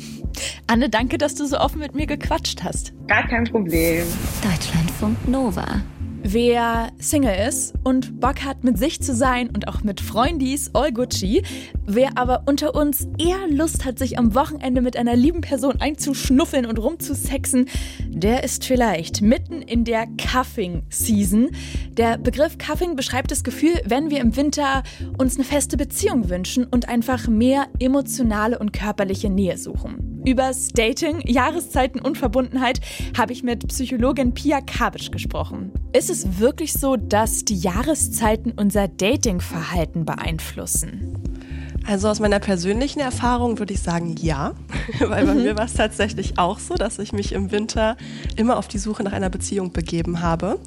Anne, 0.67 0.89
danke, 0.89 1.17
dass 1.17 1.35
du 1.35 1.45
so 1.45 1.57
offen 1.57 1.79
mit 1.79 1.93
mir 1.93 2.07
gequatscht 2.07 2.63
hast. 2.63 2.93
Gar 3.07 3.27
kein 3.27 3.43
Problem. 3.43 4.03
Deutschlandfunk 4.43 5.27
Nova. 5.27 5.81
Wer 6.27 6.91
Single 6.97 7.47
ist 7.47 7.75
und 7.83 8.19
Bock 8.19 8.43
hat, 8.43 8.63
mit 8.63 8.79
sich 8.79 8.99
zu 8.99 9.13
sein 9.13 9.51
und 9.51 9.67
auch 9.67 9.83
mit 9.83 10.01
Freundis, 10.01 10.71
all 10.73 10.91
Gucci. 10.91 11.43
Wer 11.87 12.17
aber 12.17 12.43
unter 12.47 12.73
uns 12.73 13.07
eher 13.19 13.47
Lust 13.47 13.85
hat, 13.85 13.99
sich 13.99 14.17
am 14.17 14.33
Wochenende 14.33 14.81
mit 14.81 14.97
einer 14.97 15.15
lieben 15.15 15.41
Person 15.41 15.79
einzuschnuffeln 15.79 16.65
und 16.65 16.79
rumzusexen, 16.79 17.69
der 18.07 18.43
ist 18.43 18.65
vielleicht 18.65 19.21
mitten 19.21 19.61
in 19.61 19.83
der 19.83 20.07
Cuffing-Season. 20.17 21.51
Der 21.91 22.17
Begriff 22.17 22.57
Cuffing 22.57 22.95
beschreibt 22.95 23.29
das 23.29 23.43
Gefühl, 23.43 23.79
wenn 23.85 24.09
wir 24.09 24.19
im 24.19 24.35
Winter 24.35 24.81
uns 25.19 25.35
eine 25.35 25.43
feste 25.43 25.77
Beziehung 25.77 26.27
wünschen 26.29 26.65
und 26.65 26.89
einfach 26.89 27.27
mehr 27.27 27.67
emotionale 27.79 28.57
und 28.57 28.73
körperliche 28.73 29.29
Nähe 29.29 29.59
suchen. 29.59 30.23
Übers 30.25 30.69
Dating, 30.69 31.21
Jahreszeiten 31.27 32.01
und 32.01 32.17
Verbundenheit 32.17 32.81
habe 33.15 33.31
ich 33.31 33.43
mit 33.43 33.67
Psychologin 33.67 34.33
Pia 34.33 34.59
Kabisch 34.59 35.11
gesprochen. 35.11 35.71
Ist 35.93 36.09
es 36.09 36.39
wirklich 36.39 36.73
so, 36.73 36.95
dass 36.95 37.45
die 37.45 37.57
Jahreszeiten 37.57 38.53
unser 38.57 38.87
Datingverhalten 38.87 40.03
beeinflussen? 40.03 41.14
Also 41.87 42.09
aus 42.09 42.19
meiner 42.19 42.39
persönlichen 42.39 42.99
Erfahrung 42.99 43.59
würde 43.59 43.73
ich 43.73 43.81
sagen, 43.81 44.15
ja. 44.19 44.53
Weil 44.99 45.25
bei 45.25 45.33
mhm. 45.33 45.43
mir 45.43 45.57
war 45.57 45.65
es 45.65 45.73
tatsächlich 45.73 46.37
auch 46.39 46.59
so, 46.59 46.75
dass 46.75 46.97
ich 46.99 47.13
mich 47.13 47.31
im 47.31 47.51
Winter 47.51 47.95
immer 48.35 48.57
auf 48.57 48.67
die 48.67 48.79
Suche 48.79 49.03
nach 49.03 49.13
einer 49.13 49.29
Beziehung 49.29 49.71
begeben 49.71 50.21
habe 50.21 50.59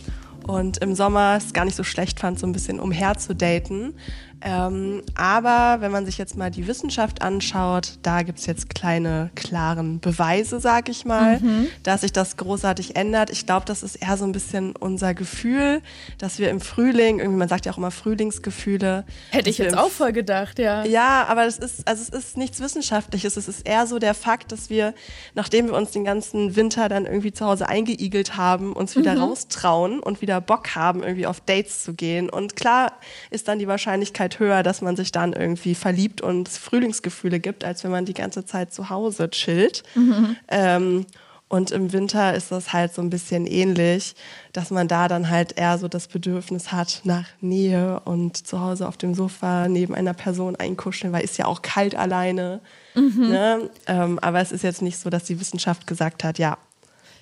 und 0.49 0.79
im 0.79 0.95
Sommer 0.95 1.37
es 1.37 1.53
gar 1.53 1.65
nicht 1.65 1.77
so 1.77 1.85
schlecht 1.85 2.21
fand, 2.21 2.39
so 2.39 2.47
ein 2.47 2.53
bisschen 2.53 2.81
umher 2.81 3.19
zu 3.19 3.35
daten. 3.35 3.95
Ähm, 4.41 5.03
aber 5.17 5.81
wenn 5.81 5.91
man 5.91 6.07
sich 6.07 6.19
jetzt 6.19 6.37
mal 6.37 6.51
die 6.51 6.67
Wissenschaft 6.67 7.23
anschaut, 7.23 7.99
da 8.03 8.23
gibt 8.23 8.39
es 8.39 8.47
jetzt 8.47 8.73
kleine, 8.75 9.31
klaren 9.35 10.01
Beweise, 10.01 10.61
sag 10.61 10.89
ich 10.89 11.05
mal, 11.05 11.41
mhm. 11.41 11.67
dass 11.83 12.03
sich 12.03 12.13
das 12.13 12.37
großartig 12.37 12.97
ändert. 12.97 13.31
Ich 13.31 13.47
glaube, 13.47 13.67
das 13.67 13.83
ist 13.83 13.97
eher 13.97 14.17
so 14.17 14.25
ein 14.25 14.33
bisschen 14.33 14.77
unser 14.77 15.15
Gefühl, 15.15 15.83
dass 16.19 16.39
wir 16.39 16.51
im 16.51 16.61
Frühling, 16.61 17.19
irgendwie, 17.19 17.39
man 17.39 17.49
sagt 17.49 17.67
ja 17.67 17.73
auch 17.73 17.79
immer 17.79 17.91
Frühlingsgefühle. 17.91 19.05
Hätte 19.31 19.51
ich 19.51 19.59
jetzt 19.59 19.77
auch 19.77 19.91
voll 19.91 20.13
gedacht, 20.13 20.59
ja. 20.59 20.85
Ja, 20.85 21.27
aber 21.29 21.47
es 21.47 21.59
ist, 21.59 21.89
also 21.89 22.03
es 22.03 22.09
ist 22.09 22.37
nichts 22.37 22.61
Wissenschaftliches. 22.61 23.37
Es 23.37 23.49
ist 23.49 23.67
eher 23.67 23.87
so 23.87 23.99
der 23.99 24.15
Fakt, 24.15 24.53
dass 24.53 24.71
wir, 24.71 24.95
nachdem 25.35 25.67
wir 25.67 25.75
uns 25.75 25.91
den 25.91 26.05
ganzen 26.05 26.55
Winter 26.55 26.89
dann 26.89 27.07
irgendwie 27.07 27.33
zu 27.33 27.45
Hause 27.45 27.69
eingeigelt 27.69 28.37
haben, 28.37 28.73
uns 28.73 28.97
wieder 28.97 29.15
mhm. 29.15 29.23
raustrauen 29.23 30.01
und 30.01 30.21
wieder 30.21 30.41
Bock 30.41 30.75
haben, 30.75 31.03
irgendwie 31.03 31.27
auf 31.27 31.41
Dates 31.41 31.83
zu 31.83 31.95
gehen. 31.95 32.31
Und 32.31 32.55
klar 32.55 32.93
ist 33.31 33.49
dann 33.49 33.59
die 33.59 33.67
Wahrscheinlichkeit, 33.67 34.28
Wahrscheinlichkeit 34.29 34.39
höher, 34.39 34.63
dass 34.63 34.83
man 34.83 34.97
sich 34.97 35.13
dann 35.13 35.33
irgendwie 35.33 35.75
verliebt 35.75 36.21
und 36.21 36.49
Frühlingsgefühle 36.49 37.41
gibt, 37.41 37.65
als 37.65 37.85
wenn 37.85 37.91
man 37.91 38.05
die 38.05 38.15
ganze 38.15 38.45
Zeit 38.45 38.73
zu 38.73 38.91
Hause 38.91 39.31
chillt. 39.31 39.83
Mhm. 39.95 40.37
Ähm, 40.49 41.07
und 41.51 41.71
im 41.71 41.95
Winter 41.95 42.35
ist 42.35 42.53
das 42.53 42.75
halt 42.75 42.93
so 42.93 43.01
ein 43.01 43.09
bisschen 43.09 43.47
ähnlich, 43.47 44.15
dass 44.53 44.71
man 44.71 44.87
da 44.87 45.09
dann 45.09 45.31
halt 45.31 45.59
eher 45.59 45.79
so 45.79 45.89
das 45.89 46.07
Bedürfnis 46.07 46.73
hat 46.73 47.01
nach 47.05 47.25
Nähe 47.41 48.01
und 48.05 48.47
zu 48.47 48.61
Hause 48.61 48.87
auf 48.87 48.99
dem 48.99 49.15
Sofa 49.15 49.67
neben 49.67 49.95
einer 49.95 50.13
Person 50.13 50.57
einkuscheln, 50.57 51.11
weil 51.11 51.25
ist 51.25 51.39
ja 51.39 51.47
auch 51.47 51.63
kalt 51.63 51.95
alleine. 51.95 52.61
Mhm. 52.95 53.29
Ne? 53.31 53.71
Ähm, 53.87 54.19
aber 54.19 54.41
es 54.41 54.53
ist 54.53 54.63
jetzt 54.63 54.83
nicht 54.83 54.99
so, 54.99 55.09
dass 55.09 55.25
die 55.25 55.41
Wissenschaft 55.41 55.87
gesagt 55.87 56.23
hat, 56.23 56.39
ja, 56.39 56.59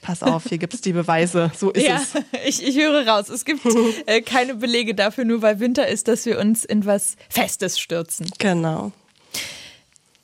pass 0.06 0.22
auf, 0.22 0.44
hier 0.48 0.58
gibt 0.58 0.72
es 0.72 0.80
die 0.80 0.92
Beweise, 0.92 1.50
so 1.58 1.72
ist 1.72 1.84
ja, 1.84 1.96
es. 1.96 2.14
Ich, 2.46 2.62
ich 2.64 2.76
höre 2.76 3.06
raus, 3.08 3.28
es 3.28 3.44
gibt 3.44 3.60
äh, 4.06 4.22
keine 4.22 4.54
Belege 4.54 4.94
dafür, 4.94 5.25
nur 5.25 5.42
weil 5.42 5.58
Winter 5.58 5.86
ist, 5.88 6.06
dass 6.06 6.26
wir 6.26 6.38
uns 6.38 6.64
in 6.64 6.86
was 6.86 7.16
Festes 7.28 7.78
stürzen. 7.78 8.30
Genau. 8.38 8.92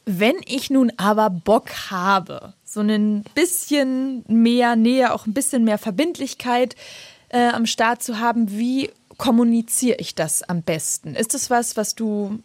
Wenn 0.05 0.37
ich 0.47 0.71
nun 0.71 0.93
aber 0.99 1.31
Bock 1.31 1.91
habe, 1.91 2.55
so 2.65 2.81
ein 2.81 3.25
bisschen 3.35 4.25
mehr 4.29 4.77
Nähe, 4.77 5.13
auch 5.13 5.27
ein 5.27 5.35
bisschen 5.35 5.65
mehr 5.65 5.79
Verbindlichkeit 5.79 6.77
äh, 7.29 7.49
am 7.49 7.67
Start 7.67 8.05
zu 8.05 8.21
haben, 8.21 8.51
wie 8.53 8.91
kommuniziere 9.17 9.97
ich 9.99 10.15
das 10.15 10.43
am 10.45 10.63
besten? 10.63 11.15
Ist 11.15 11.35
es 11.35 11.51
was, 11.51 11.77
was 11.77 11.97
du 11.97 12.39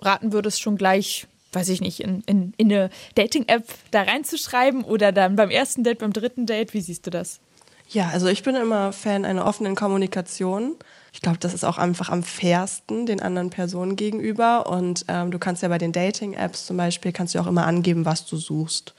raten 0.00 0.32
würdest, 0.32 0.60
schon 0.60 0.76
gleich 0.76 1.26
weiß 1.52 1.68
ich 1.68 1.80
nicht, 1.80 2.00
in, 2.00 2.22
in, 2.26 2.54
in 2.56 2.72
eine 2.72 2.90
Dating-App 3.14 3.64
da 3.90 4.02
reinzuschreiben 4.02 4.84
oder 4.84 5.12
dann 5.12 5.36
beim 5.36 5.50
ersten 5.50 5.84
Date, 5.84 5.98
beim 5.98 6.12
dritten 6.12 6.46
Date? 6.46 6.74
Wie 6.74 6.80
siehst 6.80 7.06
du 7.06 7.10
das? 7.10 7.40
Ja, 7.88 8.08
also 8.08 8.26
ich 8.26 8.42
bin 8.42 8.54
immer 8.54 8.92
Fan 8.92 9.24
einer 9.24 9.46
offenen 9.46 9.74
Kommunikation. 9.74 10.76
Ich 11.12 11.20
glaube, 11.20 11.38
das 11.38 11.52
ist 11.52 11.64
auch 11.64 11.76
einfach 11.76 12.08
am 12.08 12.22
fairsten 12.22 13.04
den 13.04 13.20
anderen 13.20 13.50
Personen 13.50 13.96
gegenüber. 13.96 14.66
Und 14.66 15.04
ähm, 15.08 15.30
du 15.30 15.38
kannst 15.38 15.62
ja 15.62 15.68
bei 15.68 15.78
den 15.78 15.92
Dating-Apps 15.92 16.66
zum 16.66 16.78
Beispiel, 16.78 17.12
kannst 17.12 17.34
du 17.34 17.40
auch 17.40 17.46
immer 17.46 17.66
angeben, 17.66 18.06
was 18.06 18.24
du 18.24 18.36
suchst. 18.36 18.94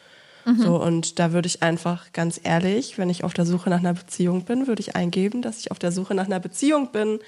Mhm. 0.45 0.61
So, 0.61 0.81
und 0.81 1.19
da 1.19 1.31
würde 1.31 1.47
ich 1.47 1.63
einfach 1.63 2.11
ganz 2.11 2.39
ehrlich, 2.43 2.97
wenn 2.97 3.09
ich 3.09 3.23
auf 3.23 3.33
der 3.33 3.45
Suche 3.45 3.69
nach 3.69 3.79
einer 3.79 3.93
Beziehung 3.93 4.43
bin, 4.43 4.67
würde 4.67 4.81
ich 4.81 4.95
eingeben, 4.95 5.41
dass 5.41 5.59
ich 5.59 5.71
auf 5.71 5.79
der 5.79 5.91
Suche 5.91 6.13
nach 6.13 6.25
einer 6.25 6.39
Beziehung 6.39 6.91
bin, 6.91 7.19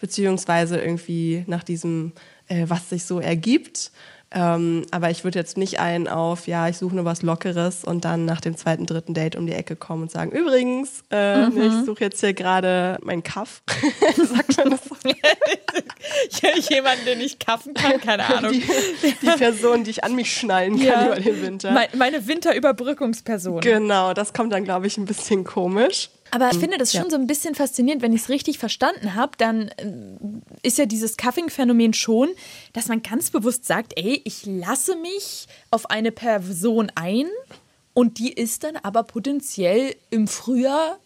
beziehungsweise 0.00 0.80
irgendwie 0.80 1.44
nach 1.46 1.64
diesem, 1.64 2.12
äh, 2.48 2.64
was 2.68 2.88
sich 2.88 3.04
so 3.04 3.20
ergibt. 3.20 3.90
Ähm, 4.32 4.84
aber 4.92 5.10
ich 5.10 5.24
würde 5.24 5.38
jetzt 5.38 5.56
nicht 5.56 5.80
einen 5.80 6.06
auf, 6.06 6.46
ja, 6.46 6.68
ich 6.68 6.78
suche 6.78 6.94
nur 6.94 7.04
was 7.04 7.22
Lockeres 7.22 7.84
und 7.84 8.04
dann 8.04 8.26
nach 8.26 8.40
dem 8.40 8.56
zweiten, 8.56 8.86
dritten 8.86 9.12
Date 9.12 9.34
um 9.34 9.46
die 9.46 9.52
Ecke 9.52 9.74
kommen 9.74 10.02
und 10.02 10.10
sagen, 10.10 10.30
übrigens, 10.30 11.02
äh, 11.10 11.46
mhm. 11.46 11.62
ich 11.62 11.86
suche 11.86 12.04
jetzt 12.04 12.20
hier 12.20 12.32
gerade 12.32 12.98
meinen 13.02 13.24
Kaff. 13.24 13.62
Sagt 14.16 14.56
man 14.56 14.70
das 14.70 14.80
so? 14.84 14.94
Jemanden, 16.70 17.04
den 17.04 17.20
ich 17.20 17.38
kaffen 17.38 17.74
kann, 17.74 18.00
keine 18.00 18.24
Ahnung. 18.24 18.52
Die, 18.52 18.62
die, 19.20 19.26
Person, 19.26 19.82
die 19.82 19.90
ich 19.90 20.04
an 20.04 20.14
mich 20.14 20.32
schnallen 20.32 20.76
kann 20.76 20.86
ja. 20.86 21.06
über 21.06 21.16
den 21.16 21.42
Winter. 21.42 21.88
Meine 21.94 22.26
Winterüberbrückungsperson. 22.26 23.60
Genau, 23.60 24.14
das 24.14 24.32
kommt 24.32 24.52
dann, 24.52 24.64
glaube 24.64 24.86
ich, 24.86 24.96
ein 24.96 25.06
bisschen 25.06 25.44
komisch. 25.44 26.10
Aber 26.30 26.48
ich 26.48 26.54
hm, 26.54 26.60
finde 26.60 26.78
das 26.78 26.92
schon 26.92 27.04
ja. 27.04 27.10
so 27.10 27.16
ein 27.16 27.26
bisschen 27.26 27.54
faszinierend, 27.54 28.02
wenn 28.02 28.12
ich 28.12 28.22
es 28.22 28.28
richtig 28.28 28.58
verstanden 28.58 29.14
habe, 29.14 29.32
dann 29.38 29.68
äh, 29.68 29.92
ist 30.62 30.78
ja 30.78 30.86
dieses 30.86 31.16
Cuffing-Phänomen 31.16 31.92
schon, 31.92 32.28
dass 32.72 32.88
man 32.88 33.02
ganz 33.02 33.30
bewusst 33.30 33.64
sagt, 33.64 33.92
ey, 33.96 34.20
ich 34.24 34.46
lasse 34.46 34.96
mich 34.96 35.46
auf 35.70 35.90
eine 35.90 36.12
Person 36.12 36.90
ein 36.94 37.26
und 37.94 38.18
die 38.18 38.32
ist 38.32 38.64
dann 38.64 38.76
aber 38.76 39.02
potenziell 39.02 39.94
im 40.10 40.28
Frühjahr 40.28 40.98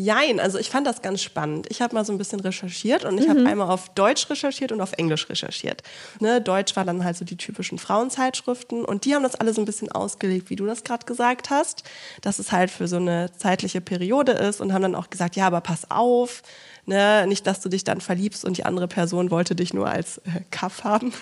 Jein, 0.00 0.40
also 0.40 0.58
ich 0.58 0.70
fand 0.70 0.86
das 0.86 1.02
ganz 1.02 1.22
spannend. 1.22 1.66
Ich 1.68 1.82
habe 1.82 1.94
mal 1.94 2.04
so 2.04 2.12
ein 2.12 2.18
bisschen 2.18 2.40
recherchiert 2.40 3.04
und 3.04 3.18
ich 3.18 3.26
mhm. 3.26 3.30
habe 3.30 3.46
einmal 3.46 3.70
auf 3.70 3.90
Deutsch 3.90 4.30
recherchiert 4.30 4.72
und 4.72 4.80
auf 4.80 4.92
Englisch 4.96 5.28
recherchiert. 5.28 5.82
Ne, 6.20 6.40
Deutsch 6.40 6.74
war 6.74 6.84
dann 6.84 7.04
halt 7.04 7.16
so 7.16 7.24
die 7.24 7.36
typischen 7.36 7.78
Frauenzeitschriften 7.78 8.84
und 8.84 9.04
die 9.04 9.14
haben 9.14 9.22
das 9.22 9.34
alle 9.34 9.52
so 9.52 9.60
ein 9.60 9.66
bisschen 9.66 9.92
ausgelegt, 9.92 10.48
wie 10.48 10.56
du 10.56 10.64
das 10.64 10.84
gerade 10.84 11.04
gesagt 11.04 11.50
hast, 11.50 11.84
dass 12.22 12.38
es 12.38 12.50
halt 12.50 12.70
für 12.70 12.88
so 12.88 12.96
eine 12.96 13.30
zeitliche 13.36 13.82
Periode 13.82 14.32
ist 14.32 14.60
und 14.60 14.72
haben 14.72 14.82
dann 14.82 14.94
auch 14.94 15.10
gesagt, 15.10 15.36
ja, 15.36 15.46
aber 15.46 15.60
pass 15.60 15.90
auf, 15.90 16.42
Ne? 16.90 17.24
Nicht, 17.28 17.46
dass 17.46 17.60
du 17.60 17.68
dich 17.68 17.84
dann 17.84 18.00
verliebst 18.00 18.44
und 18.44 18.56
die 18.56 18.64
andere 18.64 18.88
Person 18.88 19.30
wollte 19.30 19.54
dich 19.54 19.72
nur 19.72 19.88
als 19.88 20.18
äh, 20.18 20.40
Kaff 20.50 20.82
haben. 20.82 21.12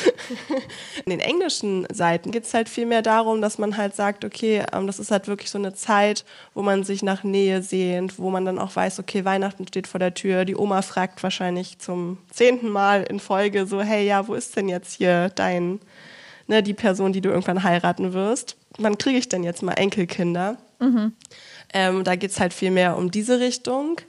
In 1.04 1.10
den 1.10 1.20
englischen 1.20 1.86
Seiten 1.92 2.30
geht 2.30 2.44
es 2.44 2.54
halt 2.54 2.70
viel 2.70 2.86
mehr 2.86 3.02
darum, 3.02 3.42
dass 3.42 3.58
man 3.58 3.76
halt 3.76 3.94
sagt, 3.94 4.24
okay, 4.24 4.64
ähm, 4.72 4.86
das 4.86 4.98
ist 4.98 5.10
halt 5.10 5.28
wirklich 5.28 5.50
so 5.50 5.58
eine 5.58 5.74
Zeit, 5.74 6.24
wo 6.54 6.62
man 6.62 6.84
sich 6.84 7.02
nach 7.02 7.22
Nähe 7.22 7.60
sehnt, 7.60 8.18
wo 8.18 8.30
man 8.30 8.46
dann 8.46 8.58
auch 8.58 8.74
weiß, 8.74 8.98
okay, 8.98 9.26
Weihnachten 9.26 9.68
steht 9.68 9.88
vor 9.88 10.00
der 10.00 10.14
Tür, 10.14 10.46
die 10.46 10.56
Oma 10.56 10.80
fragt 10.80 11.22
wahrscheinlich 11.22 11.78
zum 11.80 12.16
zehnten 12.30 12.70
Mal 12.70 13.02
in 13.02 13.20
Folge 13.20 13.66
so, 13.66 13.82
hey, 13.82 14.06
ja, 14.06 14.26
wo 14.26 14.32
ist 14.32 14.56
denn 14.56 14.70
jetzt 14.70 14.94
hier 14.94 15.28
dein, 15.28 15.80
ne, 16.46 16.62
die 16.62 16.72
Person, 16.72 17.12
die 17.12 17.20
du 17.20 17.28
irgendwann 17.28 17.62
heiraten 17.62 18.14
wirst? 18.14 18.56
Wann 18.78 18.96
kriege 18.96 19.18
ich 19.18 19.28
denn 19.28 19.44
jetzt 19.44 19.62
mal 19.62 19.74
Enkelkinder? 19.74 20.56
Mhm. 20.80 21.12
Ähm, 21.74 22.04
da 22.04 22.16
geht 22.16 22.30
es 22.30 22.40
halt 22.40 22.54
viel 22.54 22.70
mehr 22.70 22.96
um 22.96 23.10
diese 23.10 23.38
Richtung. 23.38 24.00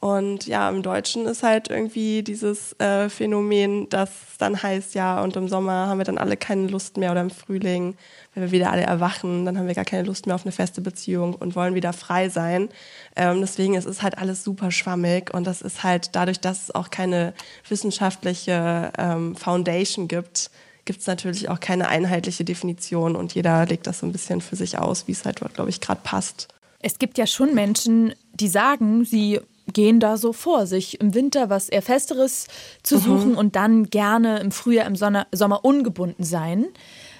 Und 0.00 0.46
ja, 0.46 0.66
im 0.70 0.82
Deutschen 0.82 1.26
ist 1.26 1.42
halt 1.42 1.68
irgendwie 1.68 2.22
dieses 2.22 2.72
äh, 2.80 3.10
Phänomen, 3.10 3.86
dass 3.90 4.10
dann 4.38 4.62
heißt, 4.62 4.94
ja, 4.94 5.22
und 5.22 5.36
im 5.36 5.46
Sommer 5.46 5.88
haben 5.88 5.98
wir 5.98 6.06
dann 6.06 6.16
alle 6.16 6.38
keine 6.38 6.68
Lust 6.68 6.96
mehr 6.96 7.10
oder 7.10 7.20
im 7.20 7.28
Frühling, 7.28 7.96
wenn 8.34 8.44
wir 8.44 8.50
wieder 8.50 8.70
alle 8.70 8.82
erwachen, 8.82 9.44
dann 9.44 9.58
haben 9.58 9.66
wir 9.66 9.74
gar 9.74 9.84
keine 9.84 10.04
Lust 10.04 10.24
mehr 10.24 10.34
auf 10.34 10.46
eine 10.46 10.52
feste 10.52 10.80
Beziehung 10.80 11.34
und 11.34 11.54
wollen 11.54 11.74
wieder 11.74 11.92
frei 11.92 12.30
sein. 12.30 12.70
Ähm, 13.14 13.42
deswegen 13.42 13.74
es 13.74 14.02
halt 14.02 14.16
alles 14.16 14.42
super 14.42 14.70
schwammig 14.70 15.34
und 15.34 15.46
das 15.46 15.60
ist 15.60 15.82
halt 15.82 16.16
dadurch, 16.16 16.40
dass 16.40 16.62
es 16.62 16.74
auch 16.74 16.88
keine 16.88 17.34
wissenschaftliche 17.68 18.92
ähm, 18.96 19.36
Foundation 19.36 20.08
gibt, 20.08 20.50
gibt 20.86 21.00
es 21.00 21.06
natürlich 21.06 21.50
auch 21.50 21.60
keine 21.60 21.88
einheitliche 21.88 22.44
Definition 22.44 23.16
und 23.16 23.34
jeder 23.34 23.66
legt 23.66 23.86
das 23.86 23.98
so 23.98 24.06
ein 24.06 24.12
bisschen 24.12 24.40
für 24.40 24.56
sich 24.56 24.78
aus, 24.78 25.06
wie 25.08 25.12
es 25.12 25.26
halt, 25.26 25.40
glaube 25.54 25.68
ich, 25.68 25.82
gerade 25.82 26.00
passt. 26.02 26.48
Es 26.78 26.98
gibt 26.98 27.18
ja 27.18 27.26
schon 27.26 27.54
Menschen, 27.54 28.14
die 28.32 28.48
sagen, 28.48 29.04
sie 29.04 29.40
gehen 29.72 30.00
da 30.00 30.16
so 30.16 30.32
vor, 30.32 30.66
sich 30.66 31.00
im 31.00 31.14
Winter 31.14 31.50
was 31.50 31.68
eher 31.68 31.82
Festeres 31.82 32.46
zu 32.82 32.96
mhm. 32.96 33.00
suchen 33.00 33.34
und 33.34 33.56
dann 33.56 33.90
gerne 33.90 34.40
im 34.40 34.52
Frühjahr, 34.52 34.86
im 34.86 34.96
Sommer, 34.96 35.26
Sommer 35.32 35.64
ungebunden 35.64 36.24
sein. 36.24 36.66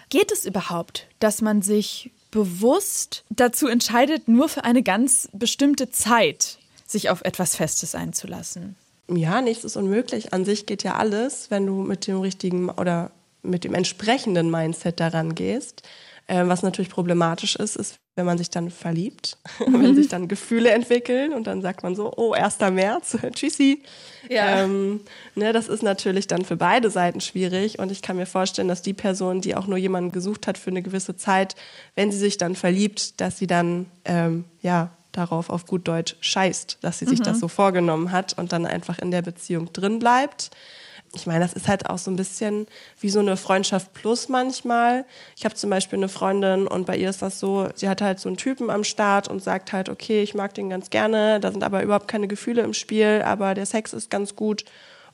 Geht 0.08 0.32
es 0.32 0.44
überhaupt, 0.44 1.06
dass 1.18 1.40
man 1.40 1.62
sich 1.62 2.10
bewusst 2.30 3.24
dazu 3.30 3.66
entscheidet, 3.68 4.28
nur 4.28 4.48
für 4.48 4.64
eine 4.64 4.82
ganz 4.82 5.28
bestimmte 5.32 5.90
Zeit 5.90 6.58
sich 6.86 7.10
auf 7.10 7.22
etwas 7.22 7.56
Festes 7.56 7.94
einzulassen? 7.94 8.76
Ja, 9.08 9.40
nichts 9.40 9.64
ist 9.64 9.76
unmöglich. 9.76 10.32
An 10.32 10.44
sich 10.44 10.66
geht 10.66 10.82
ja 10.84 10.94
alles, 10.96 11.50
wenn 11.50 11.66
du 11.66 11.82
mit 11.82 12.06
dem 12.06 12.20
richtigen 12.20 12.68
oder 12.68 13.10
mit 13.42 13.64
dem 13.64 13.74
entsprechenden 13.74 14.50
Mindset 14.50 15.00
daran 15.00 15.34
gehst. 15.34 15.82
Ähm, 16.28 16.48
was 16.48 16.62
natürlich 16.62 16.90
problematisch 16.90 17.56
ist, 17.56 17.76
ist, 17.76 17.96
wenn 18.20 18.26
man 18.26 18.36
sich 18.36 18.50
dann 18.50 18.68
verliebt, 18.70 19.38
mhm. 19.66 19.82
wenn 19.82 19.94
sich 19.94 20.08
dann 20.08 20.28
Gefühle 20.28 20.72
entwickeln 20.72 21.32
und 21.32 21.46
dann 21.46 21.62
sagt 21.62 21.82
man 21.82 21.94
so, 21.94 22.12
oh, 22.14 22.32
1. 22.32 22.58
März, 22.70 23.16
tschüssi. 23.32 23.82
Ja. 24.28 24.60
Ähm, 24.60 25.00
ne, 25.34 25.54
das 25.54 25.68
ist 25.68 25.82
natürlich 25.82 26.26
dann 26.26 26.44
für 26.44 26.56
beide 26.56 26.90
Seiten 26.90 27.22
schwierig 27.22 27.78
und 27.78 27.90
ich 27.90 28.02
kann 28.02 28.16
mir 28.16 28.26
vorstellen, 28.26 28.68
dass 28.68 28.82
die 28.82 28.92
Person, 28.92 29.40
die 29.40 29.56
auch 29.56 29.66
nur 29.66 29.78
jemanden 29.78 30.12
gesucht 30.12 30.46
hat 30.46 30.58
für 30.58 30.68
eine 30.68 30.82
gewisse 30.82 31.16
Zeit, 31.16 31.56
wenn 31.94 32.12
sie 32.12 32.18
sich 32.18 32.36
dann 32.36 32.56
verliebt, 32.56 33.22
dass 33.22 33.38
sie 33.38 33.46
dann 33.46 33.86
ähm, 34.04 34.44
ja 34.60 34.90
darauf 35.12 35.48
auf 35.48 35.64
gut 35.64 35.88
Deutsch 35.88 36.16
scheißt, 36.20 36.78
dass 36.82 36.98
sie 36.98 37.06
sich 37.06 37.20
mhm. 37.20 37.24
das 37.24 37.40
so 37.40 37.48
vorgenommen 37.48 38.12
hat 38.12 38.36
und 38.36 38.52
dann 38.52 38.66
einfach 38.66 38.98
in 38.98 39.10
der 39.10 39.22
Beziehung 39.22 39.72
drin 39.72 39.98
bleibt 39.98 40.50
ich 41.12 41.26
meine, 41.26 41.40
das 41.40 41.54
ist 41.54 41.66
halt 41.66 41.90
auch 41.90 41.98
so 41.98 42.10
ein 42.10 42.16
bisschen 42.16 42.66
wie 43.00 43.10
so 43.10 43.18
eine 43.18 43.36
Freundschaft 43.36 43.92
plus 43.94 44.28
manchmal. 44.28 45.04
Ich 45.36 45.44
habe 45.44 45.54
zum 45.54 45.68
Beispiel 45.68 45.98
eine 45.98 46.08
Freundin 46.08 46.68
und 46.68 46.86
bei 46.86 46.96
ihr 46.96 47.10
ist 47.10 47.20
das 47.20 47.40
so, 47.40 47.68
sie 47.74 47.88
hat 47.88 48.00
halt 48.00 48.20
so 48.20 48.28
einen 48.28 48.36
Typen 48.36 48.70
am 48.70 48.84
Start 48.84 49.26
und 49.28 49.42
sagt 49.42 49.72
halt, 49.72 49.88
okay, 49.88 50.22
ich 50.22 50.34
mag 50.34 50.54
den 50.54 50.70
ganz 50.70 50.90
gerne, 50.90 51.40
da 51.40 51.50
sind 51.50 51.64
aber 51.64 51.82
überhaupt 51.82 52.06
keine 52.06 52.28
Gefühle 52.28 52.62
im 52.62 52.74
Spiel, 52.74 53.22
aber 53.24 53.54
der 53.54 53.66
Sex 53.66 53.92
ist 53.92 54.10
ganz 54.10 54.36
gut. 54.36 54.64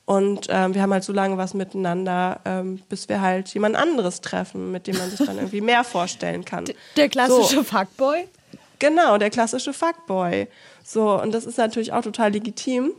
Und 0.05 0.47
ähm, 0.49 0.73
wir 0.73 0.81
haben 0.81 0.93
halt 0.93 1.03
so 1.03 1.11
lange 1.11 1.37
was 1.37 1.53
miteinander, 1.53 2.39
ähm, 2.45 2.81
bis 2.87 3.09
wir 3.09 3.19
halt 3.19 3.53
jemand 3.53 3.75
anderes 3.75 4.21
treffen, 4.21 4.71
mit 4.71 4.87
dem 4.87 4.97
man 4.97 5.09
sich 5.09 5.25
dann 5.25 5.35
irgendwie 5.35 5.61
mehr 5.61 5.83
vorstellen 5.83 6.45
kann. 6.45 6.65
Der 6.95 7.09
klassische 7.09 7.57
So. 7.57 7.63
Fuckboy? 7.63 8.27
Genau, 8.79 9.17
der 9.17 9.31
klassische 9.31 9.73
Fuckboy. 9.73 10.47
So, 10.83 11.19
und 11.21 11.33
das 11.33 11.45
ist 11.45 11.57
natürlich 11.57 11.91
auch 11.91 12.03
total 12.03 12.31
legitim. 12.31 12.91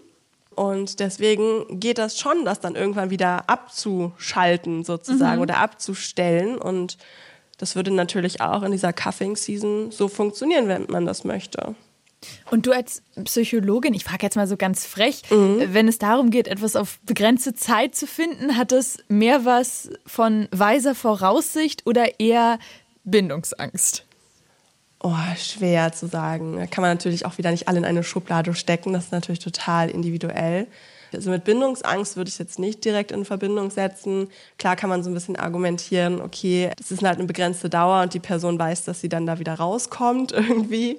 Und 0.58 0.98
deswegen 0.98 1.78
geht 1.78 1.98
das 1.98 2.18
schon, 2.18 2.44
das 2.44 2.58
dann 2.58 2.74
irgendwann 2.74 3.10
wieder 3.10 3.48
abzuschalten 3.48 4.82
sozusagen 4.82 5.40
oder 5.40 5.58
abzustellen. 5.58 6.58
Und 6.58 6.98
das 7.58 7.76
würde 7.76 7.92
natürlich 7.92 8.40
auch 8.40 8.64
in 8.64 8.72
dieser 8.72 8.92
Cuffing-Season 8.92 9.92
so 9.92 10.08
funktionieren, 10.08 10.66
wenn 10.66 10.86
man 10.88 11.06
das 11.06 11.22
möchte. 11.22 11.76
Und 12.50 12.66
du 12.66 12.72
als 12.72 13.02
Psychologin, 13.22 13.94
ich 13.94 14.02
frage 14.02 14.24
jetzt 14.24 14.34
mal 14.34 14.48
so 14.48 14.56
ganz 14.56 14.84
frech, 14.84 15.22
wenn 15.30 15.86
es 15.86 15.98
darum 15.98 16.30
geht, 16.30 16.48
etwas 16.48 16.74
auf 16.74 16.98
begrenzte 17.06 17.54
Zeit 17.54 17.94
zu 17.94 18.08
finden, 18.08 18.56
hat 18.56 18.72
es 18.72 18.98
mehr 19.06 19.44
was 19.44 19.90
von 20.06 20.48
weiser 20.50 20.96
Voraussicht 20.96 21.86
oder 21.86 22.18
eher 22.18 22.58
Bindungsangst? 23.04 24.07
Oh, 25.00 25.14
schwer 25.36 25.92
zu 25.92 26.08
sagen. 26.08 26.56
Da 26.56 26.66
kann 26.66 26.82
man 26.82 26.90
natürlich 26.90 27.24
auch 27.24 27.38
wieder 27.38 27.52
nicht 27.52 27.68
alle 27.68 27.78
in 27.78 27.84
eine 27.84 28.02
Schublade 28.02 28.54
stecken. 28.54 28.92
Das 28.92 29.04
ist 29.04 29.12
natürlich 29.12 29.38
total 29.38 29.90
individuell. 29.90 30.66
Also 31.12 31.30
mit 31.30 31.44
Bindungsangst 31.44 32.16
würde 32.16 32.28
ich 32.28 32.34
es 32.34 32.38
jetzt 32.38 32.58
nicht 32.58 32.84
direkt 32.84 33.12
in 33.12 33.24
Verbindung 33.24 33.70
setzen. 33.70 34.28
Klar 34.58 34.76
kann 34.76 34.90
man 34.90 35.02
so 35.02 35.10
ein 35.10 35.14
bisschen 35.14 35.36
argumentieren, 35.36 36.20
okay, 36.20 36.70
das 36.76 36.90
ist 36.90 37.02
halt 37.02 37.18
eine 37.18 37.26
begrenzte 37.26 37.70
Dauer 37.70 38.02
und 38.02 38.14
die 38.14 38.20
Person 38.20 38.58
weiß, 38.58 38.84
dass 38.84 39.00
sie 39.00 39.08
dann 39.08 39.26
da 39.26 39.38
wieder 39.38 39.54
rauskommt 39.54 40.32
irgendwie. 40.32 40.98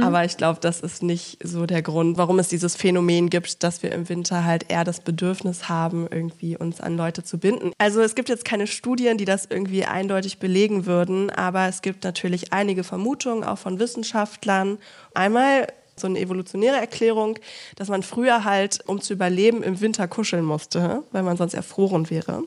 Aber 0.00 0.24
ich 0.24 0.36
glaube, 0.36 0.60
das 0.60 0.80
ist 0.80 1.02
nicht 1.02 1.38
so 1.42 1.66
der 1.66 1.82
Grund, 1.82 2.18
warum 2.18 2.38
es 2.38 2.48
dieses 2.48 2.76
Phänomen 2.76 3.30
gibt, 3.30 3.62
dass 3.62 3.82
wir 3.82 3.92
im 3.92 4.08
Winter 4.08 4.44
halt 4.44 4.70
eher 4.70 4.84
das 4.84 5.00
Bedürfnis 5.00 5.68
haben, 5.68 6.06
irgendwie 6.10 6.56
uns 6.56 6.80
an 6.80 6.96
Leute 6.96 7.22
zu 7.22 7.38
binden. 7.38 7.72
Also 7.78 8.00
es 8.00 8.14
gibt 8.14 8.28
jetzt 8.28 8.44
keine 8.44 8.66
Studien, 8.66 9.18
die 9.18 9.24
das 9.24 9.46
irgendwie 9.46 9.84
eindeutig 9.84 10.38
belegen 10.38 10.86
würden, 10.86 11.30
aber 11.30 11.68
es 11.68 11.82
gibt 11.82 12.04
natürlich 12.04 12.52
einige 12.52 12.84
Vermutungen 12.84 13.44
auch 13.44 13.58
von 13.58 13.78
Wissenschaftlern. 13.78 14.78
Einmal 15.14 15.66
so 15.98 16.06
eine 16.06 16.20
evolutionäre 16.20 16.76
Erklärung, 16.76 17.38
dass 17.76 17.88
man 17.88 18.02
früher 18.02 18.44
halt, 18.44 18.80
um 18.86 19.00
zu 19.00 19.12
überleben, 19.12 19.62
im 19.62 19.80
Winter 19.80 20.08
kuscheln 20.08 20.44
musste, 20.44 21.02
weil 21.12 21.22
man 21.22 21.36
sonst 21.36 21.54
erfroren 21.54 22.10
wäre. 22.10 22.44